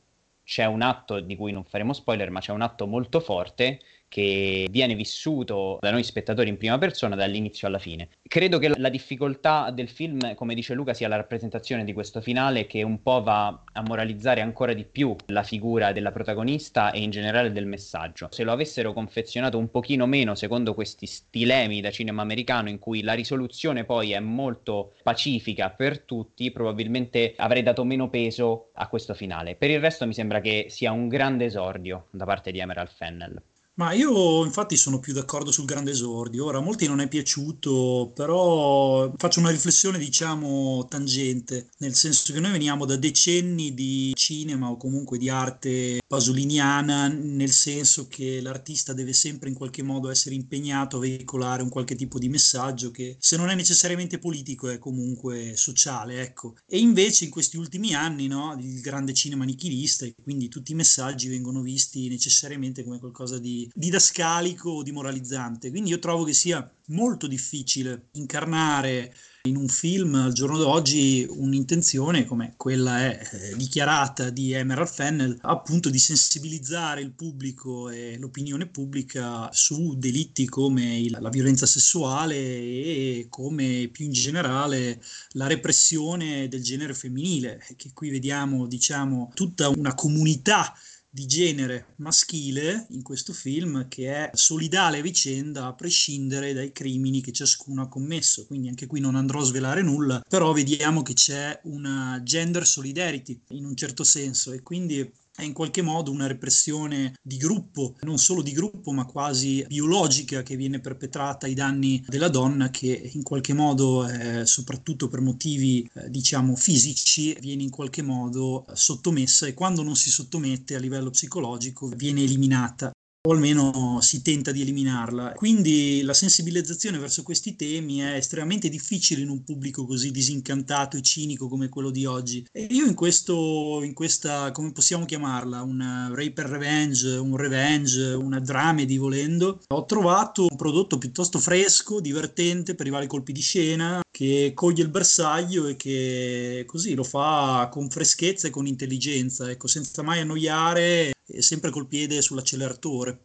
c'è 0.45 0.67
un 0.67 0.83
atto 0.83 1.19
di 1.19 1.35
cui 1.35 1.50
non 1.50 1.64
faremo 1.64 1.95
spoiler, 1.95 2.31
ma 2.31 2.38
c'è 2.38 2.53
un 2.53 2.61
atto 2.61 2.87
molto 2.87 3.19
forte 3.19 3.81
che 4.14 4.68
viene 4.71 4.94
vissuto 4.94 5.78
da 5.80 5.90
noi 5.90 6.04
spettatori 6.04 6.49
in 6.49 6.56
prima 6.56 6.78
persona 6.78 7.16
dall'inizio 7.16 7.66
alla 7.66 7.80
fine. 7.80 8.11
Credo 8.23 8.61
che 8.61 8.68
la 8.68 8.88
difficoltà 8.88 9.73
del 9.73 9.88
film, 9.88 10.37
come 10.37 10.54
dice 10.54 10.73
Luca, 10.75 10.94
sia 10.94 11.09
la 11.09 11.16
rappresentazione 11.16 11.83
di 11.83 11.92
questo 11.92 12.21
finale 12.21 12.68
che 12.68 12.85
un 12.85 13.02
po' 13.02 13.25
va 13.25 13.64
a 13.73 13.83
moralizzare 13.83 14.40
ancora 14.40 14.73
di 14.73 14.85
più 14.85 15.16
la 15.26 15.42
figura 15.42 15.90
della 15.90 16.12
protagonista 16.12 16.92
e 16.92 17.00
in 17.00 17.11
generale 17.11 17.50
del 17.50 17.66
messaggio. 17.66 18.28
Se 18.30 18.44
lo 18.44 18.52
avessero 18.52 18.92
confezionato 18.92 19.59
un 19.59 19.68
pochino 19.68 20.06
meno 20.06 20.37
secondo 20.37 20.75
questi 20.75 21.06
stilemi 21.06 21.80
da 21.80 21.90
cinema 21.90 22.23
americano 22.23 22.68
in 22.68 22.78
cui 22.78 23.02
la 23.02 23.14
risoluzione 23.14 23.83
poi 23.83 24.12
è 24.12 24.21
molto 24.21 24.92
pacifica 25.02 25.71
per 25.71 25.99
tutti, 25.99 26.52
probabilmente 26.52 27.35
avrei 27.37 27.64
dato 27.64 27.83
meno 27.83 28.09
peso 28.09 28.71
a 28.75 28.87
questo 28.87 29.14
finale. 29.14 29.56
Per 29.56 29.71
il 29.71 29.80
resto 29.80 30.06
mi 30.06 30.14
sembra 30.14 30.40
che 30.40 30.66
sia 30.68 30.92
un 30.92 31.09
grande 31.09 31.47
esordio 31.47 32.06
da 32.12 32.25
parte 32.25 32.52
di 32.52 32.61
Emerald 32.61 32.90
Fennel. 32.90 33.42
Ma 33.76 33.93
io 33.93 34.45
infatti 34.45 34.76
sono 34.76 35.00
più 35.00 35.12
d'accordo 35.12 35.50
sul 35.50 35.64
grande 35.64 35.90
esordio. 35.90 36.45
Ora, 36.45 36.59
a 36.59 36.61
molti 36.61 36.87
non 36.87 37.00
è 37.00 37.09
piaciuto, 37.09 38.12
però 38.14 39.12
faccio 39.16 39.40
una 39.40 39.50
riflessione, 39.50 39.99
diciamo, 39.99 40.87
tangente, 40.88 41.71
nel 41.78 41.97
senso 41.97 42.33
che 42.33 42.38
noi 42.38 42.52
veniamo 42.52 42.85
da 42.85 42.95
decenni 42.95 43.75
di 43.75 44.12
cinema 44.14 44.71
o 44.71 44.76
comunque 44.76 45.19
di 45.19 45.28
arte 45.28 45.99
pasoliniana, 46.07 47.09
nel 47.09 47.50
senso 47.50 48.07
che 48.07 48.40
l'artista 48.40 48.93
deve 48.93 49.12
sempre 49.12 49.49
in 49.49 49.57
qualche 49.57 49.83
modo 49.83 50.09
essere 50.09 50.37
impegnato 50.37 50.99
a 50.99 51.00
veicolare 51.00 51.62
un 51.62 51.69
qualche 51.69 51.97
tipo 51.97 52.21
di 52.21 52.28
messaggio 52.28 52.93
che 52.93 53.16
se 53.19 53.37
non 53.37 53.49
è 53.49 53.57
necessariamente 53.57 54.21
politico 54.21 54.69
è 54.69 54.78
comunque 54.78 55.57
sociale, 55.57 56.21
ecco. 56.21 56.54
E 56.64 56.78
invece 56.78 57.25
in 57.25 57.31
questi 57.31 57.57
ultimi 57.57 57.93
anni, 57.93 58.28
no, 58.28 58.57
il 58.61 58.81
grande 58.81 59.14
cinema 59.14 59.45
nichilista 59.45 60.04
e 60.04 60.14
quindi 60.23 60.49
tutti 60.49 60.71
i 60.71 60.76
messaggi 60.76 61.26
vengono 61.26 61.61
visti 61.61 62.07
necessariamente 62.09 62.85
come 62.85 63.00
qualcosa 63.00 63.40
di 63.40 63.62
didascalico 63.73 64.71
o 64.71 64.83
dimoralizzante. 64.83 65.71
Quindi 65.71 65.90
io 65.90 65.99
trovo 65.99 66.25
che 66.25 66.33
sia 66.33 66.68
molto 66.88 67.26
difficile 67.26 68.09
incarnare 68.12 69.14
in 69.47 69.56
un 69.56 69.68
film 69.68 70.14
al 70.14 70.33
giorno 70.33 70.56
d'oggi 70.56 71.26
un'intenzione 71.28 72.25
come 72.25 72.54
quella 72.56 73.00
è 73.00 73.21
eh, 73.30 73.56
dichiarata 73.56 74.30
di 74.30 74.52
Emerald 74.52 74.88
Fennel, 74.88 75.37
appunto 75.42 75.90
di 75.90 75.99
sensibilizzare 75.99 77.02
il 77.02 77.12
pubblico 77.12 77.90
e 77.90 78.16
l'opinione 78.18 78.66
pubblica 78.66 79.50
su 79.52 79.97
delitti 79.99 80.47
come 80.47 80.99
il, 80.99 81.18
la 81.21 81.28
violenza 81.28 81.66
sessuale 81.66 82.37
e 82.37 83.26
come 83.28 83.90
più 83.92 84.06
in 84.06 84.12
generale 84.12 85.02
la 85.33 85.47
repressione 85.47 86.49
del 86.49 86.62
genere 86.62 86.94
femminile, 86.94 87.62
che 87.76 87.90
qui 87.92 88.09
vediamo 88.09 88.66
diciamo 88.66 89.30
tutta 89.35 89.68
una 89.68 89.94
comunità 89.94 90.75
di 91.14 91.26
genere 91.26 91.94
maschile 91.99 92.87
in 92.90 93.02
questo 93.02 93.33
film 93.33 93.87
che 93.87 94.12
è 94.12 94.30
solidale 94.35 94.99
a 94.99 95.00
vicenda 95.00 95.66
a 95.66 95.73
prescindere 95.73 96.52
dai 96.52 96.73
crimini 96.73 97.21
che 97.21 97.30
ciascuno 97.30 97.83
ha 97.83 97.88
commesso. 97.88 98.47
Quindi 98.47 98.66
anche 98.66 98.88
qui 98.88 98.99
non 98.99 99.14
andrò 99.14 99.40
a 99.40 99.44
svelare 99.44 99.80
nulla, 99.80 100.21
però 100.28 100.52
vediamo 100.52 101.02
che 101.02 101.14
c'è 101.14 101.61
una 101.64 102.21
gender 102.25 102.66
solidarity 102.66 103.40
in 103.50 103.64
un 103.64 103.76
certo 103.76 104.02
senso 104.02 104.50
e 104.50 104.62
quindi 104.62 105.09
è 105.37 105.43
in 105.43 105.53
qualche 105.53 105.83
modo 105.83 106.12
una 106.12 106.26
repressione 106.26 107.14
di 107.21 107.37
gruppo, 107.37 107.97
non 108.03 108.19
solo 108.19 108.41
di 108.41 108.53
gruppo, 108.53 108.93
ma 108.93 109.05
quasi 109.05 109.64
biologica 109.67 110.43
che 110.43 110.57
viene 110.57 110.79
perpetrata 110.81 111.47
ai 111.47 111.55
danni 111.55 112.05
della 112.07 112.29
donna 112.29 112.71
che 112.71 113.11
in 113.12 113.23
qualche 113.23 113.53
modo, 113.53 114.07
eh, 114.09 114.47
soprattutto 114.47 115.09
per 115.09 115.21
motivi 115.21 115.88
eh, 115.95 116.09
diciamo 116.09 116.55
fisici, 116.55 117.37
viene 117.41 117.64
in 117.64 117.71
qualche 117.71 118.03
modo 118.03 118.64
sottomessa 118.73 119.47
e 119.47 119.55
quando 119.55 119.83
non 119.83 119.97
si 119.97 120.11
sottomette 120.11 120.76
a 120.76 120.79
livello 120.79 121.11
psicologico 121.11 121.88
viene 121.88 122.23
eliminata 122.23 122.94
o 123.26 123.33
almeno 123.33 124.00
si 124.02 124.21
tenta 124.21 124.52
di 124.52 124.61
eliminarla. 124.61 125.33
Quindi 125.33 126.02
la 126.02 126.12
sensibilizzazione 126.12 126.99
verso 126.99 127.23
questi 127.23 127.57
temi 127.57 127.99
è 128.00 128.16
estremamente 128.16 128.69
difficile 128.69 129.23
in 129.23 129.31
un 129.31 129.43
pubblico 129.43 129.87
così 129.87 130.11
disincantato 130.11 130.99
e 130.99 131.02
cinico 131.02 131.49
come 131.49 131.71
quello 131.71 131.90
di 131.90 132.04
oggi. 132.04 132.47
E 132.52 132.66
io 132.69 132.85
in 132.85 132.95
questo, 132.95 133.81
in 133.83 133.95
questa, 133.95 134.52
come 134.52 134.73
possiamo 134.73 135.07
chiamarla, 135.07 135.62
un 135.62 136.12
rape 136.14 136.47
revenge, 136.47 137.16
un 137.16 137.37
revenge, 137.37 138.12
una 138.12 138.40
dramedy 138.40 138.99
volendo, 138.99 139.59
ho 139.69 139.85
trovato 139.87 140.47
un 140.50 140.57
prodotto 140.57 140.99
piuttosto 140.99 141.38
fresco, 141.38 142.00
divertente 142.00 142.75
per 142.75 142.87
i 142.87 142.90
vari 142.90 143.07
colpi 143.07 143.33
di 143.33 143.40
scena, 143.40 144.02
che 144.11 144.52
coglie 144.54 144.83
il 144.83 144.90
bersaglio 144.90 145.66
e 145.66 145.76
che 145.76 146.64
così 146.66 146.95
lo 146.95 147.04
fa 147.04 147.71
con 147.73 147.88
freschezza 147.88 148.49
e 148.49 148.50
con 148.50 148.66
intelligenza, 148.66 149.50
ecco, 149.50 149.66
senza 149.66 150.02
mai 150.02 150.21
annoiare 150.21 151.12
sempre 151.25 151.71
col 151.71 151.87
piede 151.87 152.21
sull'acceleratore. 152.23 153.19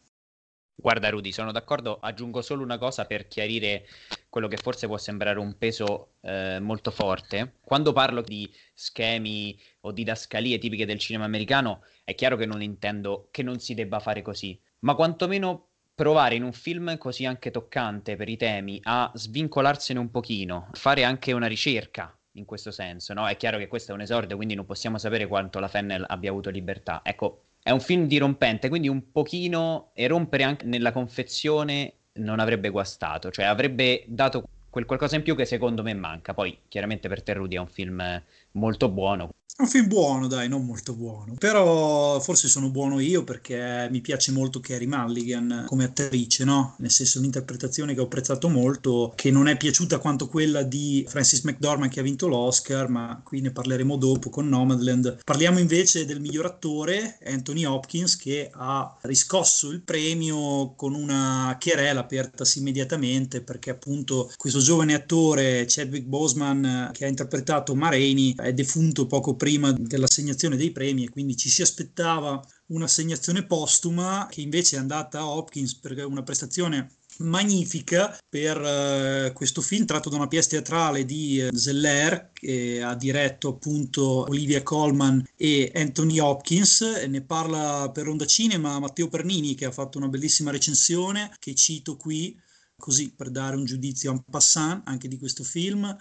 Guarda 0.82 1.10
Rudy, 1.10 1.34
sono 1.34 1.51
d'accordo, 1.51 2.00
aggiungo 2.00 2.41
solo 2.41 2.63
una 2.63 2.77
cosa 2.77 3.06
per 3.06 3.27
chiarire 3.27 3.86
quello 4.29 4.48
che 4.48 4.56
forse 4.56 4.88
può 4.88 4.98
sembrare 4.98 5.38
un 5.38 5.58
peso 5.58 6.13
eh, 6.22 6.60
molto 6.62 6.89
forte. 6.89 7.56
Quando 7.62 7.91
parlo 7.91 8.22
di 8.22 8.50
schemi 8.74 9.60
o 9.82 9.91
didascalie 9.91 10.58
tipiche 10.58 10.86
del 10.86 10.98
cinema 10.98 11.25
americano, 11.25 11.84
è 12.06 12.15
chiaro 12.15 12.38
che 12.38 12.46
non 12.46 12.62
intendo 12.62 13.27
che 13.29 13.44
non 13.44 13.60
si 13.60 13.74
debba 13.74 14.00
fare 14.00 14.22
così, 14.22 14.58
ma 14.79 14.96
quantomeno 14.96 15.68
provare 15.94 16.36
in 16.36 16.44
un 16.44 16.53
film 16.53 16.98
così 16.98 17.25
anche 17.25 17.51
toccante 17.51 18.15
per 18.15 18.29
i 18.29 18.38
temi 18.38 18.79
a 18.84 19.12
svincolarsene 19.13 20.00
un 20.00 20.10
pochino, 20.10 20.70
fare 20.72 21.03
anche 21.03 21.34
una 21.34 21.48
ricerca 21.48 22.18
in 22.34 22.46
questo 22.46 22.72
senso, 22.72 23.13
no? 23.13 23.27
È 23.27 23.36
chiaro 23.36 23.58
che 23.58 23.68
questo 23.68 23.91
è 23.91 23.96
un 23.96 24.01
esordio, 24.01 24.38
quindi 24.38 24.56
non 24.56 24.65
possiamo 24.65 24.98
sapere 24.98 25.27
quanto 25.27 25.60
la 25.60 25.68
Fennel 25.68 26.06
abbia 26.08 26.29
avuto 26.29 26.50
libertà. 26.50 27.01
Ecco, 27.03 27.49
è 27.70 27.72
un 27.72 27.80
film 27.82 28.08
dirompente, 28.08 28.68
quindi 28.68 28.88
un 28.90 29.12
pochino 29.12 29.92
erompere 29.94 30.42
anche 30.44 30.66
nella 30.66 30.92
confezione 30.92 31.98
non 32.14 32.40
avrebbe 32.40 32.70
guastato, 32.70 33.30
cioè 33.30 33.46
avrebbe 33.46 34.04
dato 34.08 34.44
quel 34.72 34.86
qualcosa 34.86 35.16
in 35.18 35.22
più 35.22 35.36
che 35.36 35.46
secondo 35.46 35.84
me 35.84 35.94
manca. 35.94 36.34
Poi 36.34 36.62
chiaramente 36.68 37.08
per 37.08 37.22
te 37.22 37.34
è 37.34 37.38
un 37.38 37.68
film 37.68 38.24
molto 38.54 38.90
buono, 38.90 39.30
un 39.62 39.68
film 39.68 39.88
buono, 39.88 40.28
dai, 40.28 40.48
non 40.48 40.66
molto 40.66 40.94
buono. 40.94 41.36
Però 41.38 42.20
forse 42.22 42.48
sono 42.48 42.70
buono 42.70 43.00
io 43.00 43.24
perché 43.24 43.88
mi 43.92 44.00
piace 44.00 44.32
molto 44.32 44.62
Carrie 44.62 44.88
Mulligan 44.88 45.66
come 45.68 45.84
attrice, 45.84 46.46
no? 46.46 46.75
Nel 46.78 46.92
senso 46.92 47.20
un'interpretazione 47.20 47.94
che 47.94 48.00
ho 48.00 48.06
apprezzato 48.06 48.48
molto, 48.48 49.12
che 49.16 49.32
non 49.32 49.48
è 49.48 49.58
piaciuta 49.58 49.98
quanto 49.98 50.28
quella 50.30 50.63
di 50.63 51.06
Francis 51.08 51.44
McDormand 51.44 51.92
che 51.92 52.00
ha 52.00 52.04
vinto 52.04 52.28
l'Oscar, 52.28 52.88
ma 52.88 53.22
qui 53.24 53.42
ne 53.42 53.51
parleremo 53.51 53.98
dopo 53.98 54.30
con 54.30 54.48
Nomadland. 54.48 55.20
Parliamo 55.25 55.60
invece 55.60 56.06
del 56.06 56.22
miglior 56.22 56.46
attore, 56.46 57.18
Anthony 57.25 57.66
Hopkins, 57.66 58.16
che 58.16 58.50
ha 58.54 58.98
riscosso 59.01 59.72
il 59.72 59.82
premio 59.82 60.74
con 60.75 60.94
una 60.94 61.58
querela 61.60 62.00
apertasi 62.00 62.60
immediatamente 62.60 63.42
perché 63.42 63.72
appunto 63.72 64.32
questo 64.38 64.60
giovane 64.60 64.94
attore 64.94 65.66
Chadwick 65.68 66.06
Boseman 66.06 66.92
che 66.94 67.06
ha 67.06 67.08
interpretato 67.08 67.75
Ma 67.75 67.89
Rainey 67.89 68.36
è 68.38 68.54
defunto 68.54 69.06
poco 69.06 69.36
prima 69.36 69.49
prima 69.50 69.72
dell'assegnazione 69.72 70.56
dei 70.56 70.72
premi 70.72 71.06
e 71.06 71.10
quindi 71.10 71.36
ci 71.36 71.50
si 71.50 71.63
aspettava 71.63 72.39
un'assegnazione 72.68 73.48
postuma 73.48 74.27
che 74.29 74.41
invece 74.41 74.75
è 74.75 74.79
andata 74.79 75.18
a 75.18 75.27
Hopkins 75.27 75.74
per 75.74 76.06
una 76.06 76.22
prestazione 76.22 76.91
magnifica 77.18 78.15
per 78.29 78.60
uh, 78.60 79.34
questo 79.34 79.62
film 79.62 79.86
tratto 79.86 80.10
da 80.10 80.18
una 80.18 80.27
pièce 80.27 80.50
teatrale 80.50 81.03
di 81.03 81.39
uh, 81.41 81.56
Zeller 81.56 82.29
che 82.32 82.79
ha 82.84 82.94
diretto 82.94 83.50
appunto 83.50 84.27
Olivia 84.29 84.62
Colman 84.62 85.25
e 85.36 85.72
Anthony 85.74 86.20
Hopkins. 86.20 86.82
Ne 87.08 87.22
parla 87.22 87.89
per 87.91 88.08
Onda 88.08 88.27
Cinema 88.27 88.77
Matteo 88.77 89.10
Pernini 89.10 89.56
che 89.56 89.65
ha 89.65 89.72
fatto 89.72 89.98
una 89.98 90.10
bellissima 90.10 90.51
recensione 90.51 91.34
che 91.39 91.56
cito 91.56 91.98
qui 91.98 92.39
così 92.77 93.12
per 93.12 93.32
dare 93.32 93.56
un 93.56 93.65
giudizio 93.65 94.12
en 94.12 94.24
passant 94.29 94.88
anche 94.88 95.08
di 95.08 95.18
questo 95.18 95.44
film 95.44 95.98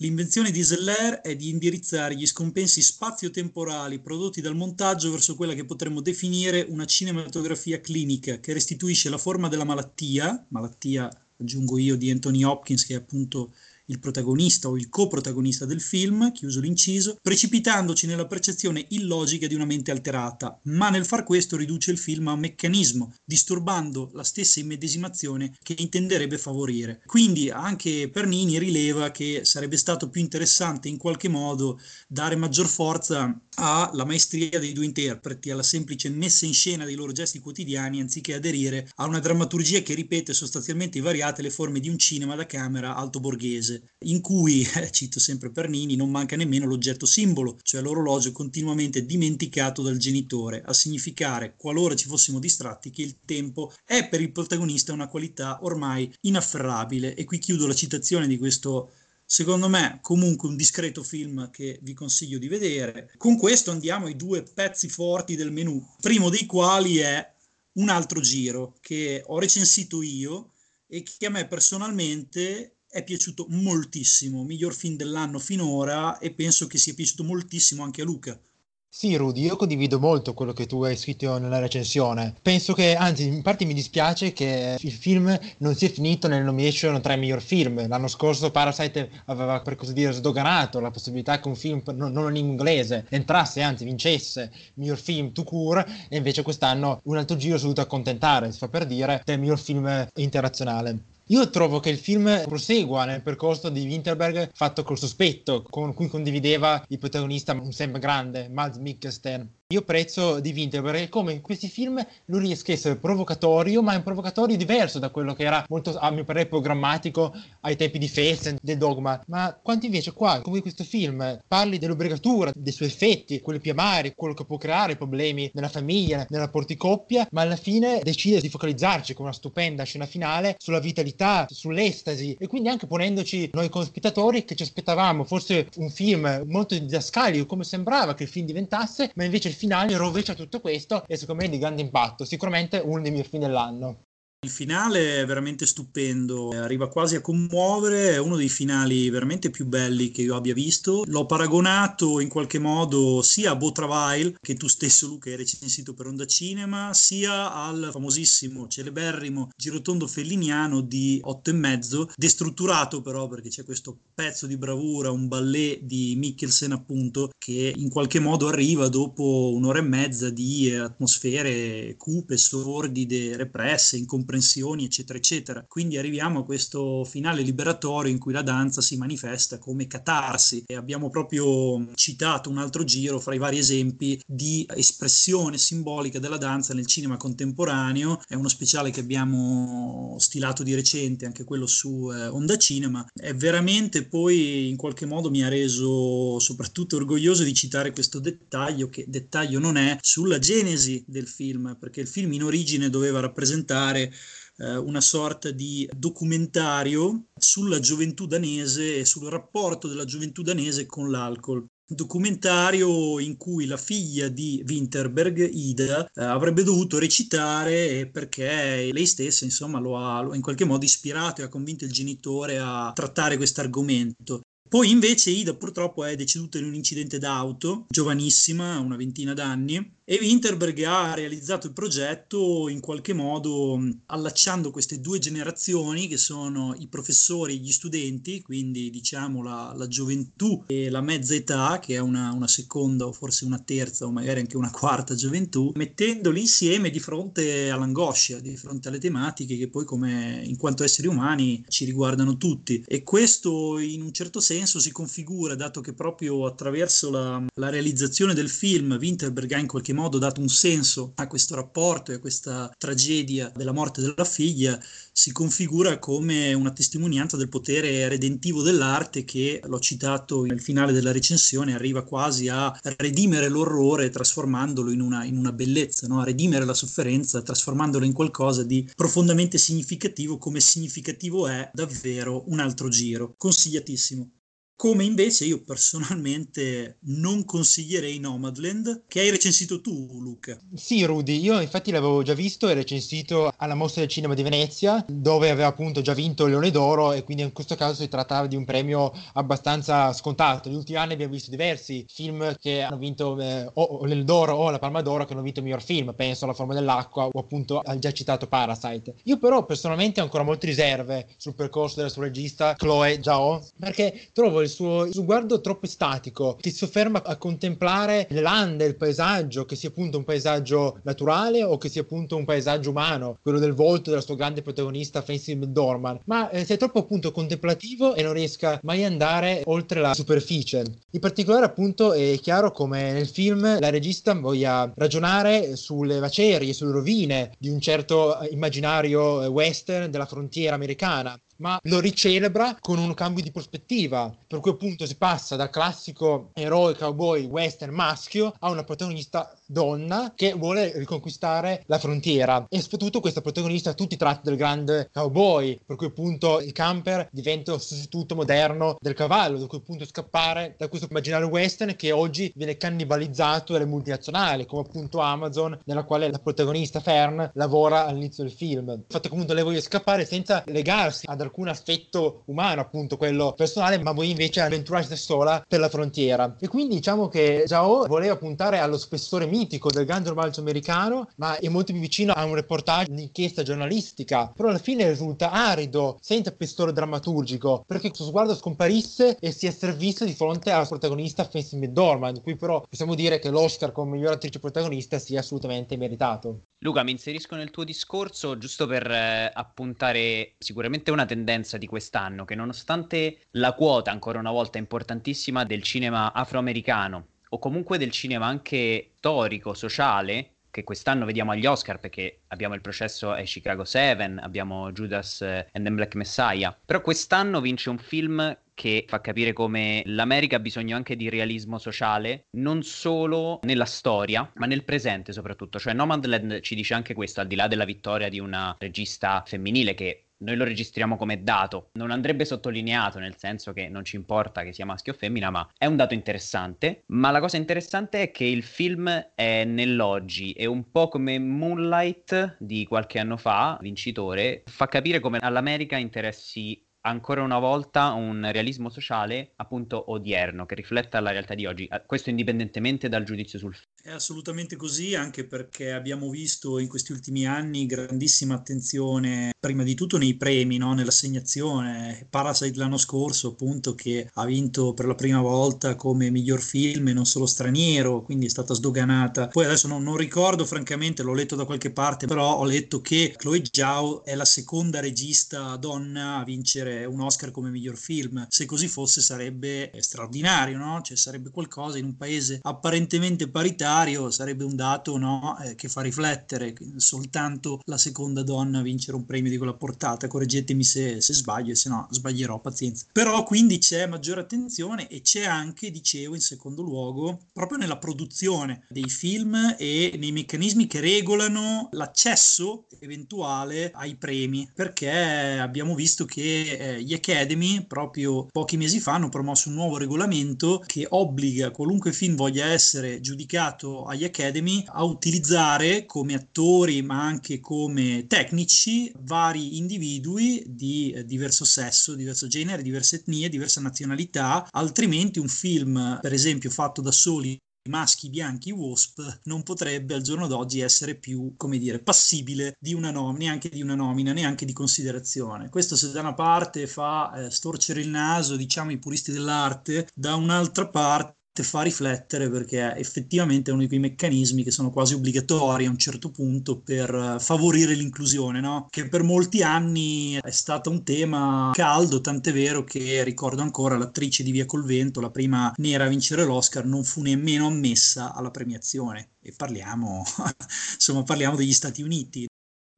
L'invenzione 0.00 0.52
di 0.52 0.62
Zeller 0.62 1.22
è 1.22 1.34
di 1.34 1.48
indirizzare 1.48 2.14
gli 2.14 2.24
scompensi 2.24 2.82
spazio-temporali 2.82 3.98
prodotti 3.98 4.40
dal 4.40 4.54
montaggio 4.54 5.10
verso 5.10 5.34
quella 5.34 5.54
che 5.54 5.64
potremmo 5.64 6.00
definire 6.00 6.64
una 6.68 6.84
cinematografia 6.84 7.80
clinica 7.80 8.38
che 8.38 8.52
restituisce 8.52 9.08
la 9.08 9.18
forma 9.18 9.48
della 9.48 9.64
malattia, 9.64 10.46
malattia 10.50 11.10
aggiungo 11.38 11.78
io 11.78 11.96
di 11.96 12.12
Anthony 12.12 12.44
Hopkins 12.44 12.86
che 12.86 12.94
è 12.94 12.96
appunto 12.96 13.52
il 13.88 13.98
protagonista 13.98 14.68
o 14.68 14.76
il 14.76 14.88
coprotagonista 14.88 15.64
del 15.64 15.80
film, 15.80 16.32
chiuso 16.32 16.60
l'inciso, 16.60 17.18
precipitandoci 17.20 18.06
nella 18.06 18.26
percezione 18.26 18.86
illogica 18.90 19.46
di 19.46 19.54
una 19.54 19.64
mente 19.64 19.90
alterata, 19.90 20.58
ma 20.64 20.90
nel 20.90 21.04
far 21.04 21.24
questo 21.24 21.56
riduce 21.56 21.90
il 21.90 21.98
film 21.98 22.28
a 22.28 22.32
un 22.32 22.40
meccanismo, 22.40 23.14
disturbando 23.24 24.10
la 24.12 24.24
stessa 24.24 24.60
immedesimazione 24.60 25.54
che 25.62 25.74
intenderebbe 25.78 26.38
favorire. 26.38 27.02
Quindi 27.06 27.50
anche 27.50 28.08
Pernini 28.10 28.58
rileva 28.58 29.10
che 29.10 29.40
sarebbe 29.44 29.76
stato 29.76 30.08
più 30.08 30.20
interessante 30.20 30.88
in 30.88 30.96
qualche 30.96 31.28
modo 31.28 31.80
dare 32.06 32.36
maggior 32.36 32.66
forza 32.66 33.40
alla 33.60 34.04
maestria 34.04 34.58
dei 34.60 34.72
due 34.72 34.84
interpreti, 34.84 35.50
alla 35.50 35.64
semplice 35.64 36.08
messa 36.08 36.46
in 36.46 36.54
scena 36.54 36.84
dei 36.84 36.94
loro 36.94 37.10
gesti 37.10 37.40
quotidiani, 37.40 38.00
anziché 38.00 38.34
aderire 38.34 38.88
a 38.96 39.06
una 39.06 39.18
drammaturgia 39.18 39.80
che 39.80 39.94
ripete 39.94 40.32
sostanzialmente 40.32 40.98
invariate 40.98 41.42
le 41.42 41.50
forme 41.50 41.80
di 41.80 41.88
un 41.88 41.98
cinema 41.98 42.36
da 42.36 42.46
camera 42.46 42.94
alto 42.94 43.18
borghese 43.18 43.94
in 44.04 44.20
cui, 44.20 44.62
eh, 44.76 44.90
cito 44.92 45.18
sempre 45.18 45.50
Pernini, 45.50 45.96
non 45.96 46.10
manca 46.10 46.36
nemmeno 46.36 46.66
l'oggetto 46.66 47.04
simbolo, 47.04 47.58
cioè 47.62 47.80
l'orologio 47.82 48.30
continuamente 48.30 49.04
dimenticato 49.04 49.82
dal 49.82 49.96
genitore, 49.96 50.62
a 50.64 50.72
significare, 50.72 51.54
qualora 51.56 51.96
ci 51.96 52.06
fossimo 52.06 52.38
distratti, 52.38 52.90
che 52.90 53.02
il 53.02 53.16
tempo 53.24 53.72
è 53.84 54.08
per 54.08 54.20
il 54.20 54.30
protagonista 54.30 54.92
una 54.92 55.08
qualità 55.08 55.58
ormai 55.62 56.12
inafferrabile. 56.22 57.14
E 57.14 57.24
qui 57.24 57.38
chiudo 57.38 57.66
la 57.66 57.74
citazione 57.74 58.28
di 58.28 58.38
questo 58.38 58.90
secondo 59.30 59.68
me 59.68 59.98
comunque 60.00 60.48
un 60.48 60.56
discreto 60.56 61.02
film 61.02 61.50
che 61.50 61.78
vi 61.82 61.92
consiglio 61.92 62.38
di 62.38 62.48
vedere. 62.48 63.12
Con 63.18 63.36
questo 63.36 63.70
andiamo 63.70 64.06
ai 64.06 64.16
due 64.16 64.42
pezzi 64.42 64.88
forti 64.88 65.36
del 65.36 65.52
menù, 65.52 65.86
primo 66.00 66.30
dei 66.30 66.46
quali 66.46 66.96
è 66.96 67.34
un 67.72 67.90
altro 67.90 68.20
giro 68.20 68.78
che 68.80 69.22
ho 69.26 69.38
recensito 69.38 70.00
io 70.00 70.54
e 70.86 71.02
che 71.02 71.26
a 71.26 71.30
me 71.30 71.46
personalmente 71.46 72.78
è 72.88 73.04
piaciuto 73.04 73.44
moltissimo, 73.50 74.44
miglior 74.44 74.74
film 74.74 74.96
dell'anno 74.96 75.38
finora 75.38 76.18
e 76.18 76.32
penso 76.32 76.66
che 76.66 76.78
sia 76.78 76.94
piaciuto 76.94 77.22
moltissimo 77.22 77.82
anche 77.82 78.00
a 78.00 78.06
Luca. 78.06 78.40
Sì, 78.90 79.14
Rudy, 79.16 79.42
io 79.42 79.54
condivido 79.56 80.00
molto 80.00 80.34
quello 80.34 80.52
che 80.52 80.66
tu 80.66 80.82
hai 80.82 80.96
scritto 80.96 81.38
nella 81.38 81.58
recensione. 81.60 82.34
Penso 82.42 82.72
che, 82.72 82.96
anzi, 82.96 83.26
in 83.26 83.42
parte 83.42 83.64
mi 83.64 83.74
dispiace 83.74 84.32
che 84.32 84.76
il 84.80 84.92
film 84.92 85.38
non 85.58 85.74
sia 85.76 85.90
finito 85.90 86.26
nel 86.26 86.42
nomination 86.42 87.00
tra 87.00 87.12
i 87.12 87.18
miglior 87.18 87.40
film. 87.42 87.86
L'anno 87.86 88.08
scorso 88.08 88.50
Parasite 88.50 89.22
aveva, 89.26 89.60
per 89.60 89.76
così 89.76 89.92
dire, 89.92 90.12
sdoganato 90.12 90.80
la 90.80 90.90
possibilità 90.90 91.38
che 91.38 91.48
un 91.48 91.54
film 91.54 91.82
non, 91.94 92.12
non 92.12 92.34
in 92.34 92.46
inglese 92.46 93.04
entrasse, 93.10 93.62
anzi, 93.62 93.84
vincesse 93.84 94.50
miglior 94.74 94.98
film 94.98 95.32
to 95.32 95.44
cure, 95.44 95.86
e 96.08 96.16
invece 96.16 96.42
quest'anno 96.42 97.00
un 97.04 97.18
altro 97.18 97.36
giro 97.36 97.56
si 97.56 97.60
è 97.60 97.62
dovuto 97.62 97.82
accontentare, 97.82 98.50
si 98.50 98.58
fa 98.58 98.68
per 98.68 98.86
dire, 98.86 99.22
del 99.24 99.38
miglior 99.38 99.58
film 99.60 100.08
internazionale. 100.14 100.98
Io 101.30 101.50
trovo 101.50 101.78
che 101.78 101.90
il 101.90 101.98
film 101.98 102.44
prosegua 102.46 103.04
nel 103.04 103.20
percorso 103.22 103.68
di 103.68 103.84
Winterberg 103.86 104.50
fatto 104.54 104.82
col 104.82 104.98
sospetto, 104.98 105.62
con 105.62 105.92
cui 105.92 106.08
condivideva 106.08 106.82
il 106.88 106.98
protagonista 106.98 107.52
un 107.52 107.70
sempre 107.70 108.00
grande, 108.00 108.48
Mads 108.48 108.78
Mikkelsen. 108.78 109.57
Io 109.70 109.82
prezzo 109.82 110.40
di 110.40 110.54
Winterberg 110.54 110.98
è 110.98 111.08
come 111.10 111.34
in 111.34 111.42
questi 111.42 111.68
film 111.68 112.02
lui 112.24 112.40
riesca 112.40 112.72
a 112.72 112.74
essere 112.74 112.96
provocatorio, 112.96 113.82
ma 113.82 113.92
è 113.92 113.96
un 113.96 114.02
provocatorio 114.02 114.56
diverso 114.56 114.98
da 114.98 115.10
quello 115.10 115.34
che 115.34 115.44
era 115.44 115.62
molto, 115.68 115.94
a 115.98 116.10
mio 116.10 116.24
parere, 116.24 116.46
programmatico 116.46 117.34
ai 117.60 117.76
tempi 117.76 117.98
di 117.98 118.08
Festen, 118.08 118.56
del 118.62 118.78
Dogma. 118.78 119.22
Ma 119.26 119.54
quanto 119.62 119.84
invece 119.84 120.12
qua, 120.12 120.40
come 120.40 120.56
in 120.56 120.62
questo 120.62 120.84
film, 120.84 121.38
parli 121.46 121.76
dell'obbligatura, 121.76 122.50
dei 122.54 122.72
suoi 122.72 122.88
effetti, 122.88 123.42
quelli 123.42 123.60
più 123.60 123.72
amari, 123.72 124.14
quello 124.16 124.32
che 124.32 124.46
può 124.46 124.56
creare 124.56 124.96
problemi 124.96 125.50
nella 125.52 125.68
famiglia, 125.68 126.24
nella 126.30 126.44
rapporti 126.44 126.74
coppia, 126.74 127.28
ma 127.32 127.42
alla 127.42 127.56
fine 127.56 128.00
decide 128.02 128.40
di 128.40 128.48
focalizzarci 128.48 129.12
con 129.12 129.26
una 129.26 129.34
stupenda 129.34 129.82
scena 129.82 130.06
finale 130.06 130.56
sulla 130.56 130.80
vitalità, 130.80 131.46
sull'estasi 131.46 132.38
e 132.40 132.46
quindi 132.46 132.70
anche 132.70 132.86
ponendoci 132.86 133.50
noi 133.52 133.68
come 133.68 133.84
spettatori 133.84 134.46
che 134.46 134.54
ci 134.54 134.62
aspettavamo 134.62 135.24
forse 135.24 135.68
un 135.76 135.90
film 135.90 136.44
molto 136.46 136.72
didascalico 136.72 137.44
come 137.44 137.64
sembrava 137.64 138.14
che 138.14 138.22
il 138.22 138.30
film 138.30 138.46
diventasse, 138.46 139.10
ma 139.14 139.24
invece 139.24 139.48
il 139.48 139.56
finale 139.58 139.96
rovescia 139.96 140.34
tutto 140.34 140.60
questo 140.60 141.04
e 141.06 141.16
secondo 141.16 141.42
me 141.42 141.48
è 141.48 141.50
di 141.50 141.58
grande 141.58 141.82
impatto. 141.82 142.24
Sicuramente 142.24 142.78
uno 142.78 143.02
dei 143.02 143.10
miei 143.10 143.24
film 143.24 143.42
dell'anno. 143.42 144.07
Il 144.40 144.50
finale 144.50 145.18
è 145.18 145.26
veramente 145.26 145.66
stupendo, 145.66 146.50
arriva 146.50 146.88
quasi 146.88 147.16
a 147.16 147.20
commuovere, 147.20 148.12
è 148.12 148.18
uno 148.18 148.36
dei 148.36 148.48
finali 148.48 149.10
veramente 149.10 149.50
più 149.50 149.66
belli 149.66 150.12
che 150.12 150.22
io 150.22 150.36
abbia 150.36 150.54
visto. 150.54 151.02
L'ho 151.08 151.26
paragonato 151.26 152.20
in 152.20 152.28
qualche 152.28 152.60
modo 152.60 153.20
sia 153.22 153.50
a 153.50 153.56
Botravile, 153.56 154.36
che 154.40 154.54
tu 154.54 154.68
stesso 154.68 155.08
Luca 155.08 155.28
hai 155.28 155.34
recensito 155.34 155.92
per 155.92 156.06
Onda 156.06 156.24
Cinema, 156.24 156.94
sia 156.94 157.52
al 157.52 157.88
famosissimo, 157.90 158.68
celeberrimo 158.68 159.48
girotondo 159.56 160.06
felliniano 160.06 160.82
di 160.82 161.18
Otto 161.20 161.50
e 161.50 161.54
mezzo, 161.54 162.08
destrutturato 162.14 163.02
però 163.02 163.26
perché 163.26 163.48
c'è 163.48 163.64
questo 163.64 163.98
pezzo 164.14 164.46
di 164.46 164.56
bravura, 164.56 165.10
un 165.10 165.26
ballet 165.26 165.80
di 165.80 166.14
Mikkelsen 166.16 166.70
appunto, 166.70 167.32
che 167.36 167.72
in 167.74 167.88
qualche 167.88 168.20
modo 168.20 168.46
arriva 168.46 168.86
dopo 168.86 169.50
un'ora 169.52 169.80
e 169.80 169.82
mezza 169.82 170.30
di 170.30 170.72
atmosfere 170.72 171.96
cupe, 171.96 172.36
sordide, 172.36 173.36
represse, 173.36 173.96
incomprensibili 173.96 174.26
incomprensioni, 174.28 174.84
eccetera, 174.84 175.18
eccetera. 175.18 175.64
Quindi 175.66 175.96
arriviamo 175.96 176.40
a 176.40 176.44
questo 176.44 177.04
finale 177.04 177.42
liberatorio 177.42 178.12
in 178.12 178.18
cui 178.18 178.32
la 178.32 178.42
danza 178.42 178.82
si 178.82 178.96
manifesta 178.96 179.58
come 179.58 179.86
catarsi 179.86 180.64
e 180.66 180.76
abbiamo 180.76 181.08
proprio 181.08 181.94
citato 181.94 182.50
un 182.50 182.58
altro 182.58 182.84
giro 182.84 183.18
fra 183.18 183.34
i 183.34 183.38
vari 183.38 183.58
esempi 183.58 184.20
di 184.26 184.66
espressione 184.74 185.56
simbolica 185.56 186.18
della 186.18 186.36
danza 186.36 186.74
nel 186.74 186.86
cinema 186.86 187.16
contemporaneo. 187.16 188.20
È 188.26 188.34
uno 188.34 188.48
speciale 188.48 188.90
che 188.90 189.00
abbiamo 189.00 190.16
stilato 190.18 190.62
di 190.62 190.74
recente, 190.74 191.24
anche 191.24 191.44
quello 191.44 191.66
su 191.66 192.10
eh, 192.12 192.26
Onda 192.26 192.58
Cinema. 192.58 193.06
È 193.12 193.34
veramente 193.34 194.04
poi 194.04 194.68
in 194.68 194.76
qualche 194.76 195.06
modo 195.06 195.30
mi 195.30 195.42
ha 195.42 195.48
reso 195.48 196.38
soprattutto 196.38 196.96
orgoglioso 196.96 197.44
di 197.44 197.54
citare 197.54 197.92
questo 197.92 198.18
dettaglio, 198.18 198.88
che 198.88 199.04
dettaglio 199.08 199.58
non 199.58 199.76
è, 199.76 199.96
sulla 200.00 200.38
genesi 200.38 201.02
del 201.06 201.26
film, 201.26 201.76
perché 201.78 202.00
il 202.00 202.06
film 202.08 202.32
in 202.32 202.44
origine 202.44 202.90
doveva 202.90 203.20
rappresentare 203.20 204.12
eh, 204.58 204.76
una 204.76 205.00
sorta 205.00 205.50
di 205.50 205.88
documentario 205.96 207.26
sulla 207.36 207.80
gioventù 207.80 208.26
danese 208.26 208.98
e 208.98 209.04
sul 209.04 209.30
rapporto 209.30 209.88
della 209.88 210.04
gioventù 210.04 210.42
danese 210.42 210.86
con 210.86 211.10
l'alcol 211.10 211.66
documentario 211.90 213.18
in 213.18 213.38
cui 213.38 213.64
la 213.64 213.78
figlia 213.78 214.28
di 214.28 214.62
Winterberg, 214.66 215.48
Ida, 215.50 216.10
eh, 216.14 216.22
avrebbe 216.22 216.62
dovuto 216.62 216.98
recitare 216.98 218.06
perché 218.12 218.90
lei 218.92 219.06
stessa, 219.06 219.44
insomma, 219.44 219.78
lo 219.78 219.96
ha, 219.96 220.20
lo 220.20 220.32
ha 220.32 220.36
in 220.36 220.42
qualche 220.42 220.66
modo 220.66 220.84
ispirato 220.84 221.40
e 221.40 221.44
ha 221.44 221.48
convinto 221.48 221.84
il 221.84 221.92
genitore 221.92 222.58
a 222.58 222.92
trattare 222.94 223.38
questo 223.38 223.62
argomento. 223.62 224.42
Poi 224.68 224.90
invece 224.90 225.30
Ida 225.30 225.54
purtroppo 225.54 226.04
è 226.04 226.14
deceduta 226.14 226.58
in 226.58 226.66
un 226.66 226.74
incidente 226.74 227.18
d'auto, 227.18 227.86
giovanissima, 227.88 228.78
una 228.78 228.96
ventina 228.96 229.32
d'anni, 229.32 229.96
e 230.10 230.16
Winterberg 230.22 230.82
ha 230.84 231.12
realizzato 231.12 231.66
il 231.66 231.74
progetto 231.74 232.70
in 232.70 232.80
qualche 232.80 233.12
modo 233.12 233.78
allacciando 234.06 234.70
queste 234.70 235.02
due 235.02 235.18
generazioni 235.18 236.08
che 236.08 236.16
sono 236.16 236.74
i 236.78 236.86
professori 236.86 237.52
e 237.52 237.56
gli 237.56 237.70
studenti, 237.70 238.40
quindi 238.40 238.88
diciamo 238.88 239.42
la, 239.42 239.74
la 239.76 239.86
gioventù 239.86 240.64
e 240.66 240.88
la 240.88 241.02
mezza 241.02 241.34
età, 241.34 241.78
che 241.78 241.96
è 241.96 241.98
una, 241.98 242.32
una, 242.32 242.48
seconda 242.48 243.04
o 243.04 243.12
forse 243.12 243.44
una 243.44 243.58
terza 243.58 244.06
o 244.06 244.10
magari 244.10 244.40
anche 244.40 244.56
una 244.56 244.70
quarta 244.70 245.14
gioventù, 245.14 245.72
mettendoli 245.74 246.40
insieme 246.40 246.88
di 246.88 247.00
fronte 247.00 247.68
all'angoscia, 247.68 248.40
di 248.40 248.56
fronte 248.56 248.88
alle 248.88 249.00
tematiche 249.00 249.58
che 249.58 249.68
poi 249.68 249.84
come 249.84 250.40
in 250.42 250.56
quanto 250.56 250.84
esseri 250.84 251.06
umani 251.06 251.62
ci 251.68 251.84
riguardano 251.84 252.38
tutti. 252.38 252.82
E 252.88 253.02
questo 253.02 253.78
in 253.78 254.00
un 254.00 254.12
certo 254.14 254.40
senso 254.40 254.80
si 254.80 254.90
configura, 254.90 255.54
dato 255.54 255.82
che 255.82 255.92
proprio 255.92 256.46
attraverso 256.46 257.10
la, 257.10 257.44
la 257.56 257.68
realizzazione 257.68 258.32
del 258.32 258.48
film 258.48 258.96
Winterberg 258.98 259.52
ha 259.52 259.58
in 259.58 259.66
qualche 259.66 259.92
modo 259.92 259.96
dato 260.06 260.40
un 260.40 260.48
senso 260.48 261.10
a 261.16 261.26
questo 261.26 261.56
rapporto 261.56 262.12
e 262.12 262.14
a 262.14 262.18
questa 262.20 262.72
tragedia 262.78 263.50
della 263.56 263.72
morte 263.72 264.00
della 264.00 264.24
figlia, 264.24 264.80
si 265.10 265.32
configura 265.32 265.98
come 265.98 266.52
una 266.54 266.70
testimonianza 266.70 267.36
del 267.36 267.48
potere 267.48 268.06
redentivo 268.06 268.62
dell'arte 268.62 269.24
che, 269.24 269.60
l'ho 269.64 269.80
citato 269.80 270.44
nel 270.44 270.60
finale 270.60 270.92
della 270.92 271.10
recensione, 271.10 271.74
arriva 271.74 272.04
quasi 272.04 272.46
a 272.46 272.78
redimere 272.96 273.48
l'orrore 273.48 274.10
trasformandolo 274.10 274.92
in 274.92 275.00
una, 275.00 275.24
in 275.24 275.36
una 275.36 275.50
bellezza, 275.50 276.06
no? 276.06 276.20
a 276.20 276.24
redimere 276.24 276.64
la 276.64 276.74
sofferenza 276.74 277.42
trasformandolo 277.42 278.04
in 278.04 278.12
qualcosa 278.12 278.62
di 278.62 278.88
profondamente 278.94 279.58
significativo 279.58 280.38
come 280.38 280.60
significativo 280.60 281.48
è 281.48 281.68
davvero 281.72 282.44
un 282.46 282.60
altro 282.60 282.88
giro. 282.88 283.34
Consigliatissimo 283.36 284.37
come 284.78 285.02
invece 285.02 285.44
io 285.44 285.64
personalmente 285.64 286.98
non 287.06 287.44
consiglierei 287.44 288.20
Nomadland, 288.20 289.02
che 289.08 289.18
hai 289.18 289.30
recensito 289.30 289.80
tu, 289.80 290.20
Luca. 290.20 290.56
Sì, 290.72 291.02
Rudy, 291.02 291.40
io 291.40 291.60
infatti 291.60 291.90
l'avevo 291.90 292.22
già 292.22 292.32
visto 292.32 292.68
e 292.68 292.74
recensito 292.74 293.52
alla 293.56 293.74
Mostra 293.74 294.02
del 294.02 294.10
Cinema 294.10 294.34
di 294.34 294.44
Venezia, 294.44 295.04
dove 295.08 295.50
aveva 295.50 295.66
appunto 295.66 296.00
già 296.00 296.14
vinto 296.14 296.44
il 296.44 296.50
Leone 296.50 296.70
d'Oro 296.70 297.12
e 297.12 297.24
quindi 297.24 297.42
in 297.42 297.52
questo 297.52 297.74
caso 297.74 298.00
si 298.00 298.08
trattava 298.08 298.46
di 298.46 298.54
un 298.54 298.64
premio 298.64 299.12
abbastanza 299.32 300.12
scontato. 300.12 300.68
Negli 300.68 300.78
ultimi 300.78 300.96
anni 300.96 301.14
abbiamo 301.14 301.32
visto 301.32 301.50
diversi 301.50 302.04
film 302.08 302.54
che 302.60 302.80
hanno 302.82 302.98
vinto 302.98 303.36
eh, 303.40 303.68
o 303.74 304.06
il 304.06 304.24
d'Oro 304.24 304.54
o 304.54 304.70
la 304.70 304.78
Palma 304.78 305.02
d'Oro 305.02 305.24
che 305.24 305.32
hanno 305.32 305.42
vinto 305.42 305.58
il 305.58 305.64
miglior 305.64 305.82
film, 305.82 306.14
penso 306.14 306.44
alla 306.44 306.54
Forma 306.54 306.74
dell'Acqua 306.74 307.26
o 307.26 307.40
appunto 307.40 307.80
al 307.84 307.98
già 307.98 308.12
citato 308.12 308.46
Parasite. 308.46 309.16
Io 309.24 309.38
però 309.38 309.64
personalmente 309.64 310.20
ho 310.20 310.22
ancora 310.22 310.44
molte 310.44 310.66
riserve 310.66 311.26
sul 311.36 311.56
percorso 311.56 311.96
della 311.96 312.10
sua 312.10 312.22
regista 312.22 312.76
Chloe 312.76 313.20
Zhao, 313.20 313.66
perché 313.76 314.28
trovo 314.32 314.60
il 314.60 314.66
il 314.68 314.74
suo 314.74 315.10
sguardo 315.10 315.60
troppo 315.60 315.86
statico, 315.86 316.58
si 316.60 316.70
sofferma 316.70 317.22
a 317.24 317.36
contemplare 317.36 318.26
le 318.30 318.40
lande, 318.40 318.84
il 318.84 318.96
paesaggio, 318.96 319.64
che 319.64 319.74
sia 319.74 319.88
appunto 319.88 320.18
un 320.18 320.24
paesaggio 320.24 321.00
naturale 321.02 321.64
o 321.64 321.78
che 321.78 321.88
sia 321.88 322.02
appunto 322.02 322.36
un 322.36 322.44
paesaggio 322.44 322.90
umano, 322.90 323.38
quello 323.42 323.58
del 323.58 323.72
volto 323.72 324.10
della 324.10 324.22
sua 324.22 324.36
grande 324.36 324.62
protagonista 324.62 325.22
Fancy 325.22 325.54
McDormand, 325.54 326.20
ma 326.26 326.50
eh, 326.50 326.64
sei 326.64 326.76
troppo 326.76 327.00
appunto 327.00 327.32
contemplativo 327.32 328.14
e 328.14 328.22
non 328.22 328.34
riesca 328.34 328.78
mai 328.82 329.04
ad 329.04 329.10
andare 329.10 329.62
oltre 329.64 330.00
la 330.00 330.14
superficie. 330.14 330.84
In 331.12 331.20
particolare 331.20 331.64
appunto 331.64 332.12
è 332.12 332.38
chiaro 332.40 332.70
come 332.70 333.12
nel 333.12 333.28
film 333.28 333.80
la 333.80 333.90
regista 333.90 334.34
voglia 334.34 334.92
ragionare 334.94 335.76
sulle 335.76 336.20
macerie, 336.20 336.74
sulle 336.74 336.92
rovine 336.92 337.52
di 337.58 337.70
un 337.70 337.80
certo 337.80 338.38
immaginario 338.50 339.48
western 339.48 340.10
della 340.10 340.26
frontiera 340.26 340.74
americana 340.74 341.38
ma 341.58 341.78
lo 341.84 342.00
ricelebra 342.00 342.76
con 342.80 342.98
un 342.98 343.14
cambio 343.14 343.42
di 343.42 343.50
prospettiva, 343.50 344.34
per 344.46 344.60
cui 344.60 344.70
appunto 344.72 345.06
si 345.06 345.16
passa 345.16 345.56
dal 345.56 345.70
classico 345.70 346.50
eroe 346.54 346.94
cowboy 346.94 347.46
western 347.46 347.94
maschio 347.94 348.54
a 348.60 348.70
una 348.70 348.84
protagonista 348.84 349.52
donna 349.70 350.32
che 350.34 350.54
vuole 350.54 350.92
riconquistare 350.96 351.82
la 351.86 351.98
frontiera 351.98 352.64
e 352.70 352.80
soprattutto 352.80 353.20
questa 353.20 353.42
protagonista 353.42 353.92
tutti 353.92 354.16
tratti 354.16 354.48
del 354.48 354.56
grande 354.56 355.10
cowboy, 355.12 355.78
per 355.84 355.96
cui 355.96 356.06
appunto 356.06 356.60
il 356.60 356.72
camper 356.72 357.28
diventa 357.30 357.74
un 357.74 357.80
sostituto 357.80 358.34
moderno 358.34 358.96
del 358.98 359.12
cavallo, 359.12 359.58
da 359.58 359.66
cui 359.66 359.78
appunto 359.78 360.06
scappare 360.06 360.74
da 360.78 360.88
questo 360.88 361.06
immaginario 361.10 361.48
western 361.48 361.96
che 361.96 362.12
oggi 362.12 362.50
viene 362.54 362.78
cannibalizzato 362.78 363.74
dalle 363.74 363.84
multinazionali, 363.84 364.64
come 364.64 364.82
appunto 364.86 365.18
Amazon, 365.18 365.78
nella 365.84 366.04
quale 366.04 366.30
la 366.30 366.38
protagonista 366.38 367.00
Fern 367.00 367.50
lavora 367.54 368.06
all'inizio 368.06 368.44
del 368.44 368.52
film. 368.52 368.88
Il 368.90 369.04
fatto 369.06 369.28
che 369.28 369.34
appunto 369.34 369.52
lei 369.52 369.64
voglia 369.64 369.80
scappare 369.80 370.24
senza 370.24 370.62
legarsi 370.66 371.26
ad 371.28 371.40
alcun 371.42 371.68
aspetto 371.68 372.42
umano, 372.46 372.80
appunto 372.80 373.18
quello 373.18 373.52
personale, 373.54 373.98
ma 373.98 374.12
vuoi 374.12 374.30
invece 374.30 374.62
avventurarsi 374.62 375.10
da 375.10 375.16
sola 375.16 375.62
per 375.68 375.78
la 375.78 375.90
frontiera. 375.90 376.56
E 376.58 376.68
quindi 376.68 376.94
diciamo 376.94 377.28
che 377.28 377.64
Zhao 377.66 378.06
voleva 378.06 378.36
puntare 378.36 378.78
allo 378.78 378.96
spessore 378.96 379.44
mitico 379.44 379.57
del 379.66 380.04
grande 380.04 380.28
romanzo 380.28 380.60
americano, 380.60 381.28
ma 381.36 381.56
è 381.56 381.68
molto 381.68 381.92
più 381.92 382.00
vicino 382.00 382.32
a 382.32 382.44
un 382.44 382.54
reportage, 382.54 383.10
un'inchiesta 383.10 383.62
giornalistica. 383.62 384.52
Però 384.54 384.68
alla 384.68 384.78
fine 384.78 385.08
risulta 385.08 385.50
arido, 385.50 386.18
senza 386.20 386.52
pestore 386.52 386.92
drammaturgico, 386.92 387.84
perché 387.86 388.08
questo 388.08 388.26
sguardo 388.26 388.54
scomparisse 388.54 389.36
e 389.40 389.52
si 389.52 389.70
servisse 389.70 390.24
di 390.24 390.34
fronte 390.34 390.70
alla 390.70 390.86
protagonista 390.86 391.44
Fancy 391.44 391.76
McDormand, 391.76 392.42
qui 392.42 392.56
però 392.56 392.82
possiamo 392.88 393.14
dire 393.14 393.38
che 393.38 393.50
l'Oscar 393.50 393.92
come 393.92 394.12
miglior 394.12 394.32
attrice 394.32 394.58
protagonista 394.58 395.18
sia 395.18 395.40
assolutamente 395.40 395.96
meritato. 395.96 396.62
Luca, 396.80 397.02
mi 397.02 397.10
inserisco 397.10 397.56
nel 397.56 397.70
tuo 397.70 397.82
discorso 397.82 398.56
giusto 398.56 398.86
per 398.86 399.10
eh, 399.10 399.50
appuntare 399.52 400.54
sicuramente 400.58 401.10
una 401.10 401.26
tendenza 401.26 401.76
di 401.76 401.86
quest'anno, 401.86 402.44
che 402.44 402.54
nonostante 402.54 403.38
la 403.52 403.72
quota 403.72 404.12
ancora 404.12 404.38
una 404.38 404.52
volta 404.52 404.78
importantissima 404.78 405.64
del 405.64 405.82
cinema 405.82 406.32
afroamericano, 406.32 407.26
o 407.50 407.58
comunque 407.58 407.98
del 407.98 408.10
cinema 408.10 408.46
anche 408.46 409.12
storico, 409.16 409.74
sociale, 409.74 410.54
che 410.70 410.84
quest'anno 410.84 411.24
vediamo 411.24 411.50
agli 411.50 411.66
Oscar 411.66 411.98
perché 411.98 412.42
abbiamo 412.48 412.74
il 412.74 412.80
processo 412.80 413.32
ai 413.32 413.44
Chicago 413.44 413.84
7, 413.84 414.36
abbiamo 414.40 414.92
Judas 414.92 415.42
and 415.42 415.84
the 415.84 415.90
Black 415.90 416.14
Messiah, 416.14 416.76
però 416.84 417.00
quest'anno 417.00 417.60
vince 417.60 417.90
un 417.90 417.98
film 417.98 418.56
che 418.74 419.04
fa 419.08 419.20
capire 419.20 419.52
come 419.52 420.02
l'America 420.06 420.56
ha 420.56 420.60
bisogno 420.60 420.94
anche 420.94 421.16
di 421.16 421.28
realismo 421.28 421.78
sociale, 421.78 422.46
non 422.52 422.84
solo 422.84 423.58
nella 423.62 423.86
storia, 423.86 424.48
ma 424.54 424.66
nel 424.66 424.84
presente 424.84 425.32
soprattutto. 425.32 425.80
Cioè 425.80 425.94
Nomadland 425.94 426.60
ci 426.60 426.76
dice 426.76 426.94
anche 426.94 427.12
questo, 427.14 427.40
al 427.40 427.48
di 427.48 427.56
là 427.56 427.66
della 427.66 427.84
vittoria 427.84 428.28
di 428.28 428.38
una 428.38 428.76
regista 428.78 429.42
femminile 429.44 429.94
che 429.94 430.27
noi 430.38 430.56
lo 430.56 430.64
registriamo 430.64 431.16
come 431.16 431.42
dato, 431.42 431.90
non 431.94 432.10
andrebbe 432.10 432.44
sottolineato 432.44 433.18
nel 433.18 433.36
senso 433.36 433.72
che 433.72 433.88
non 433.88 434.04
ci 434.04 434.16
importa 434.16 434.62
che 434.62 434.72
sia 434.72 434.84
maschio 434.84 435.12
o 435.12 435.16
femmina, 435.16 435.50
ma 435.50 435.68
è 435.76 435.86
un 435.86 435.96
dato 435.96 436.14
interessante. 436.14 437.02
Ma 437.06 437.30
la 437.30 437.40
cosa 437.40 437.56
interessante 437.56 438.22
è 438.22 438.30
che 438.30 438.44
il 438.44 438.62
film 438.62 439.08
è 439.34 439.64
nell'oggi, 439.64 440.52
è 440.52 440.64
un 440.66 440.90
po' 440.90 441.08
come 441.08 441.38
Moonlight 441.38 442.56
di 442.58 442.86
qualche 442.86 443.18
anno 443.18 443.36
fa, 443.36 443.78
vincitore, 443.80 444.62
fa 444.66 444.86
capire 444.86 445.20
come 445.20 445.38
all'America 445.40 445.96
interessi 445.96 446.86
ancora 447.08 447.42
una 447.42 447.58
volta 447.58 448.12
un 448.12 448.48
realismo 448.52 448.90
sociale 448.90 449.52
appunto 449.56 450.10
odierno 450.12 450.66
che 450.66 450.74
rifletta 450.74 451.20
la 451.20 451.30
realtà 451.30 451.54
di 451.54 451.66
oggi, 451.66 451.88
questo 452.06 452.30
indipendentemente 452.30 453.08
dal 453.08 453.24
giudizio 453.24 453.58
sul 453.58 453.74
film. 453.74 453.86
È 454.00 454.10
assolutamente 454.10 454.76
così, 454.76 455.14
anche 455.14 455.44
perché 455.44 455.92
abbiamo 455.92 456.30
visto 456.30 456.78
in 456.78 456.88
questi 456.88 457.12
ultimi 457.12 457.46
anni 457.46 457.86
grandissima 457.86 458.54
attenzione, 458.54 459.52
prima 459.58 459.82
di 459.82 459.94
tutto 459.94 460.18
nei 460.18 460.34
premi, 460.34 460.78
no? 460.78 460.94
nell'assegnazione. 460.94 462.26
Parasite 462.30 462.78
l'anno 462.78 462.96
scorso, 462.96 463.48
appunto, 463.48 463.94
che 463.94 464.30
ha 464.32 464.44
vinto 464.44 464.94
per 464.94 465.06
la 465.06 465.14
prima 465.14 465.40
volta 465.40 465.96
come 465.96 466.30
miglior 466.30 466.60
film 466.60 467.08
non 467.08 467.26
solo 467.26 467.46
straniero, 467.46 468.22
quindi 468.22 468.46
è 468.46 468.50
stata 468.50 468.74
sdoganata. 468.74 469.48
Poi 469.48 469.64
adesso 469.64 469.88
non, 469.88 470.02
non 470.02 470.16
ricordo, 470.16 470.64
francamente, 470.64 471.22
l'ho 471.22 471.34
letto 471.34 471.56
da 471.56 471.64
qualche 471.64 471.90
parte, 471.90 472.26
però 472.26 472.56
ho 472.56 472.64
letto 472.64 473.00
che 473.00 473.34
Chloe 473.36 473.62
Zhao 473.70 474.24
è 474.24 474.34
la 474.34 474.44
seconda 474.44 475.00
regista 475.00 475.76
donna 475.76 476.36
a 476.36 476.44
vincere 476.44 476.97
un 477.04 477.20
Oscar 477.20 477.50
come 477.50 477.70
miglior 477.70 477.96
film. 477.96 478.46
Se 478.48 478.64
così 478.64 478.88
fosse 478.88 479.20
sarebbe 479.20 479.90
straordinario, 479.98 480.78
no? 480.78 481.00
Cioè 481.02 481.16
sarebbe 481.16 481.50
qualcosa 481.50 481.98
in 481.98 482.04
un 482.04 482.16
paese 482.16 482.60
apparentemente 482.62 483.48
paritario 483.48 484.30
sarebbe 484.30 484.64
un 484.64 484.76
dato 484.76 485.16
no, 485.16 485.58
eh, 485.60 485.74
che 485.74 485.88
fa 485.88 486.00
riflettere 486.00 486.74
soltanto 486.96 487.80
la 487.84 487.98
seconda 487.98 488.42
donna 488.42 488.78
a 488.78 488.82
vincere 488.82 489.16
un 489.16 489.24
premio 489.24 489.50
di 489.50 489.56
quella 489.56 489.74
portata. 489.74 490.28
Correggetemi 490.28 490.84
se, 490.84 491.20
se 491.20 491.32
sbaglio, 491.32 491.74
se 491.74 491.88
no 491.88 492.06
sbaglierò, 492.10 492.60
pazienza. 492.60 493.06
Però 493.12 493.42
quindi 493.44 493.78
c'è 493.78 494.06
maggiore 494.06 494.40
attenzione 494.40 495.08
e 495.08 495.20
c'è 495.20 495.44
anche, 495.44 495.90
dicevo, 495.90 496.34
in 496.34 496.40
secondo 496.40 496.82
luogo, 496.82 497.38
proprio 497.52 497.78
nella 497.78 497.98
produzione 497.98 498.84
dei 498.88 499.08
film 499.08 499.74
e 499.78 500.14
nei 500.18 500.32
meccanismi 500.32 500.86
che 500.86 501.00
regolano 501.00 501.88
l'accesso 501.92 502.86
eventuale 503.00 503.90
ai 503.94 504.16
premi, 504.16 504.68
perché 504.72 505.10
abbiamo 505.58 505.94
visto 505.94 506.24
che 506.24 506.77
eh, 506.78 507.02
gli 507.02 507.12
Academy 507.12 507.84
proprio 507.86 508.46
pochi 508.46 508.76
mesi 508.76 509.00
fa 509.00 509.14
hanno 509.14 509.28
promosso 509.28 509.68
un 509.68 509.74
nuovo 509.74 509.98
regolamento 509.98 510.82
che 510.86 511.06
obbliga 511.08 511.70
qualunque 511.70 512.12
film 512.12 512.36
voglia 512.36 512.66
essere 512.66 513.20
giudicato 513.20 514.04
agli 514.04 514.24
Academy 514.24 514.84
a 514.86 515.04
utilizzare 515.04 516.06
come 516.06 516.34
attori 516.34 517.02
ma 517.02 517.20
anche 517.22 517.60
come 517.60 518.26
tecnici 518.26 519.12
vari 519.20 519.76
individui 519.78 520.62
di 520.66 521.10
eh, 521.10 521.24
diverso 521.24 521.64
sesso, 521.64 522.14
diverso 522.14 522.46
genere, 522.46 522.82
diverse 522.82 523.16
etnie, 523.16 523.48
diversa 523.48 523.80
nazionalità, 523.80 524.66
altrimenti 524.70 525.38
un 525.38 525.48
film 525.48 526.18
per 526.20 526.32
esempio 526.32 526.70
fatto 526.70 527.00
da 527.00 527.12
soli 527.12 527.58
maschi 527.88 528.28
bianchi 528.28 528.70
WASP 528.70 529.40
non 529.44 529.62
potrebbe 529.62 530.14
al 530.14 530.22
giorno 530.22 530.46
d'oggi 530.46 530.80
essere 530.80 531.16
più, 531.16 531.54
come 531.56 531.78
dire, 531.78 531.98
passibile 531.98 532.76
di 532.78 532.94
una 532.94 533.10
nomina, 533.10 533.38
neanche 533.38 533.68
di 533.68 533.82
una 533.82 533.94
nomina, 533.94 534.32
neanche 534.32 534.64
di 534.64 534.72
considerazione. 534.72 535.68
Questo 535.68 535.96
se 535.96 536.10
da 536.12 536.20
una 536.20 536.34
parte 536.34 536.86
fa 536.86 537.32
eh, 537.34 537.50
storcere 537.50 538.00
il 538.00 538.08
naso, 538.08 538.56
diciamo, 538.56 538.92
i 538.92 538.98
puristi 538.98 539.32
dell'arte, 539.32 540.08
da 540.14 540.34
un'altra 540.34 540.88
parte 540.88 541.37
fa 541.62 541.82
riflettere 541.82 542.48
perché 542.50 542.94
effettivamente 542.96 543.70
è 543.70 543.72
uno 543.72 543.82
di 543.82 543.88
quei 543.88 544.00
meccanismi 544.00 544.62
che 544.62 544.70
sono 544.70 544.90
quasi 544.90 545.14
obbligatori 545.14 545.86
a 545.86 545.90
un 545.90 545.98
certo 545.98 546.30
punto 546.30 546.80
per 546.80 547.14
eh, 547.14 547.40
favorire 547.40 547.94
l'inclusione, 547.94 548.60
no? 548.60 548.86
che 548.90 549.08
per 549.08 549.22
molti 549.22 549.62
anni 549.62 550.38
è 550.40 550.50
stato 550.50 550.90
un 550.90 551.04
tema 551.04 551.70
caldo, 551.72 552.20
tant'è 552.20 552.52
vero 552.52 552.84
che 552.84 553.22
ricordo 553.24 553.62
ancora 553.62 553.96
l'attrice 553.96 554.42
di 554.42 554.50
Via 554.50 554.66
col 554.66 554.84
Vento, 554.84 555.20
la 555.20 555.30
prima 555.30 555.72
nera 555.76 556.04
a 556.04 556.08
vincere 556.08 556.44
l'Oscar, 556.44 556.84
non 556.84 557.04
fu 557.04 557.22
nemmeno 557.22 557.66
ammessa 557.66 558.34
alla 558.34 558.50
premiazione. 558.50 559.30
E 559.40 559.54
parliamo, 559.56 560.24
insomma, 560.94 561.22
parliamo 561.22 561.56
degli 561.56 561.72
Stati 561.72 562.02
Uniti. 562.02 562.46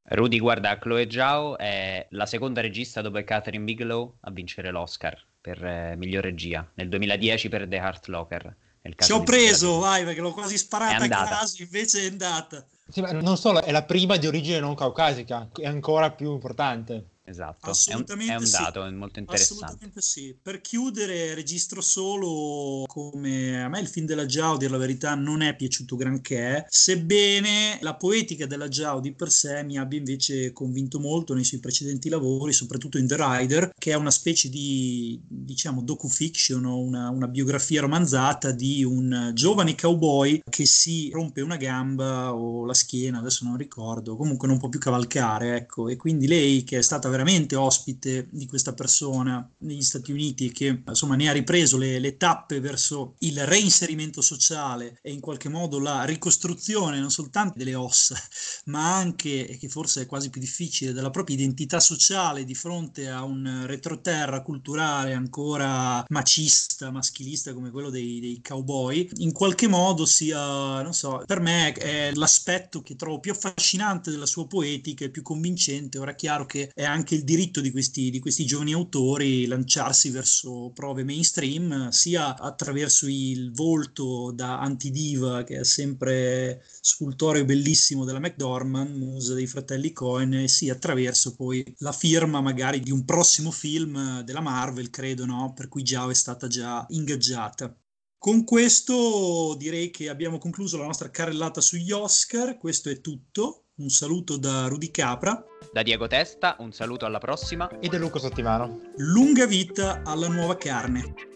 Rudy, 0.03 0.39
guarda, 0.39 0.79
Chloe 0.79 1.09
Zhao 1.09 1.57
è 1.57 2.07
la 2.11 2.27
seconda 2.27 2.61
regista 2.61 3.01
dopo 3.01 3.23
Catherine 3.23 3.65
Bigelow 3.65 4.17
a 4.21 4.31
vincere 4.31 4.71
l'Oscar 4.71 5.29
per 5.40 5.64
eh, 5.64 5.94
miglior 5.96 6.22
regia, 6.22 6.68
nel 6.74 6.88
2010 6.88 7.48
per 7.48 7.66
The 7.66 7.76
Heart 7.76 8.07
Locker. 8.09 8.57
Ci 8.96 9.12
ho 9.12 9.22
preso, 9.22 9.79
vai, 9.79 10.05
perché 10.05 10.20
l'ho 10.20 10.33
quasi 10.33 10.57
sparata 10.57 11.05
a 11.05 11.09
caso, 11.09 11.62
invece 11.62 12.07
è 12.07 12.11
andata. 12.11 12.64
Sì, 12.88 13.00
ma 13.03 13.12
non 13.12 13.37
solo, 13.37 13.62
è 13.62 13.70
la 13.70 13.85
prima 13.85 14.16
di 14.16 14.26
origine 14.26 14.59
non 14.59 14.74
caucasica, 14.74 15.48
è 15.55 15.66
ancora 15.66 16.11
più 16.11 16.33
importante. 16.33 17.05
Esatto, 17.31 17.71
Assolutamente 17.71 18.33
è 18.33 18.37
un, 18.37 18.43
è 18.43 18.45
un 18.45 18.51
dato 18.51 18.85
sì. 18.85 18.95
molto 18.95 19.19
interessante. 19.21 19.64
Assolutamente 19.64 20.01
sì. 20.01 20.37
Per 20.43 20.61
chiudere, 20.61 21.35
registro 21.35 21.81
solo 21.81 22.85
come 22.87 23.62
a 23.62 23.69
me 23.69 23.79
il 23.79 23.87
film 23.87 24.05
della 24.05 24.27
Giao, 24.27 24.55
a 24.55 24.59
dire 24.59 24.71
la 24.71 24.79
verità, 24.79 25.14
non 25.14 25.40
è 25.40 25.55
piaciuto 25.55 25.95
granché, 25.95 26.66
sebbene 26.69 27.79
la 27.83 27.95
poetica 27.95 28.47
della 28.47 28.69
Giao 28.69 28.99
di 28.99 29.12
per 29.12 29.31
sé 29.31 29.62
mi 29.62 29.79
abbia 29.79 29.99
invece 29.99 30.53
convinto 30.53 30.99
molto 30.99 31.33
nei 31.33 31.45
suoi 31.45 31.61
precedenti 31.61 32.09
lavori, 32.09 32.53
soprattutto 32.53 32.99
in 32.99 33.07
The 33.07 33.16
Rider, 33.16 33.73
che 33.79 33.93
è 33.93 33.95
una 33.95 34.11
specie 34.11 34.49
di, 34.49 35.21
diciamo, 35.27 35.83
docu-fiction 35.83 36.64
o 36.64 36.81
una, 36.81 37.11
una 37.11 37.29
biografia 37.29 37.81
romanzata 37.81 38.51
di 38.51 38.83
un 38.83 39.31
giovane 39.35 39.77
cowboy 39.77 40.43
che 40.51 40.66
si 40.66 41.11
rompe 41.11 41.43
una 41.43 41.57
gamba 41.57 42.35
o 42.35 42.64
la 42.64 42.75
schiena, 42.75 43.19
adesso 43.19 43.45
non 43.45 43.57
ricordo, 43.57 44.16
comunque 44.16 44.49
non 44.49 44.59
può 44.59 44.69
più 44.69 44.81
cavalcare, 44.81 45.55
ecco, 45.55 45.88
e 45.88 45.95
quindi 45.95 46.27
lei 46.27 46.64
che 46.64 46.79
è 46.79 46.83
stata 46.83 47.09
veramente 47.09 47.19
veramente 47.21 47.55
ospite 47.55 48.29
di 48.31 48.47
questa 48.47 48.73
persona 48.73 49.47
negli 49.59 49.83
Stati 49.83 50.11
Uniti 50.11 50.51
che 50.53 50.83
insomma 50.87 51.17
ne 51.17 51.29
ha 51.29 51.33
ripreso 51.33 51.77
le, 51.77 51.99
le 51.99 52.17
tappe 52.17 52.61
verso 52.61 53.15
il 53.19 53.45
reinserimento 53.47 54.23
sociale 54.23 54.99
e 55.03 55.13
in 55.13 55.21
qualche 55.21 55.49
modo 55.49 55.79
la 55.79 56.05
ricostruzione 56.05 56.99
non 56.99 57.11
soltanto 57.11 57.59
delle 57.59 57.75
ossa 57.75 58.17
ma 58.67 58.97
anche, 58.97 59.47
e 59.47 59.59
che 59.59 59.69
forse 59.69 60.03
è 60.03 60.07
quasi 60.07 60.31
più 60.31 60.41
difficile, 60.41 60.93
della 60.93 61.11
propria 61.11 61.37
identità 61.37 61.81
sociale 61.81 62.45
di 62.45 62.55
fronte 62.55 63.09
a 63.09 63.23
un 63.23 63.65
retroterra 63.67 64.43
culturale 64.43 65.13
ancora 65.13 66.05
macista, 66.09 66.91
maschilista 66.91 67.53
come 67.53 67.71
quello 67.71 67.91
dei, 67.91 68.21
dei 68.21 68.41
cowboy, 68.43 69.09
in 69.19 69.33
qualche 69.33 69.69
modo 69.69 70.07
sia, 70.07 70.83
non 70.83 70.95
so, 70.95 71.23
per 71.27 71.41
me 71.41 71.73
è 71.73 72.13
l'aspetto 72.15 72.83
che 72.83 72.97
trovo 72.97 73.21
più 73.21 73.33
affascinante 73.33 74.11
della 74.11 74.27
sua 74.27 74.47
poetica 74.47 75.05
e 75.05 75.11
più 75.11 75.23
convincente. 75.23 75.99
Ora 75.99 76.13
è 76.13 76.15
chiaro 76.15 76.47
che 76.47 76.71
è 76.75 76.85
anche 76.85 77.10
anche 77.11 77.14
il 77.16 77.25
diritto 77.25 77.61
di 77.61 77.73
questi, 77.73 78.11
di 78.11 78.20
questi 78.20 78.46
giovani 78.46 78.73
autori 78.73 79.46
lanciarsi 79.46 80.11
verso 80.11 80.70
prove 80.73 81.03
mainstream, 81.03 81.88
sia 81.88 82.38
attraverso 82.38 83.07
il 83.09 83.53
volto 83.53 84.31
da 84.33 84.61
antidiva, 84.61 85.42
che 85.42 85.61
è 85.61 85.64
sempre 85.64 86.62
scultoreo 86.81 87.44
bellissimo 87.44 88.05
della 88.05 88.20
McDormand, 88.20 88.94
musa 88.96 89.35
dei 89.35 89.49
fratelli 89.49 89.92
Cohen, 89.92 90.46
sia 90.46 90.75
attraverso 90.75 91.35
poi 91.35 91.64
la 91.79 91.92
firma 91.92 92.40
magari 92.40 92.79
di 92.79 92.92
un 92.92 93.05
prossimo 93.05 93.51
film 93.51 94.20
della 94.20 94.40
Marvel, 94.40 94.90
credo, 94.90 95.25
no? 95.25 95.53
per 95.53 95.68
cui 95.68 95.83
già 95.83 96.09
è 96.09 96.14
stata 96.14 96.46
già 96.46 96.87
ingaggiata. 96.90 97.75
Con 98.16 98.44
questo 98.44 99.57
direi 99.59 99.90
che 99.90 100.11
abbiamo 100.11 100.38
concluso 100.38 100.77
la 100.77 100.85
nostra 100.85 101.11
carrellata 101.11 101.61
sugli 101.61 101.90
Oscar, 101.90 102.59
questo 102.59 102.90
è 102.90 103.01
tutto. 103.01 103.70
Un 103.81 103.88
saluto 103.88 104.37
da 104.37 104.66
Rudy 104.66 104.90
Capra. 104.90 105.43
Da 105.73 105.83
Diego 105.83 106.07
Testa, 106.07 106.57
un 106.59 106.71
saluto 106.71 107.07
alla 107.07 107.19
prossima. 107.19 107.66
E 107.81 107.88
da 107.88 107.97
Luca 107.97 108.19
Sottimano. 108.19 108.79
Lunga 108.97 109.47
vita 109.47 110.03
alla 110.05 110.29
nuova 110.29 110.55
carne. 110.59 111.30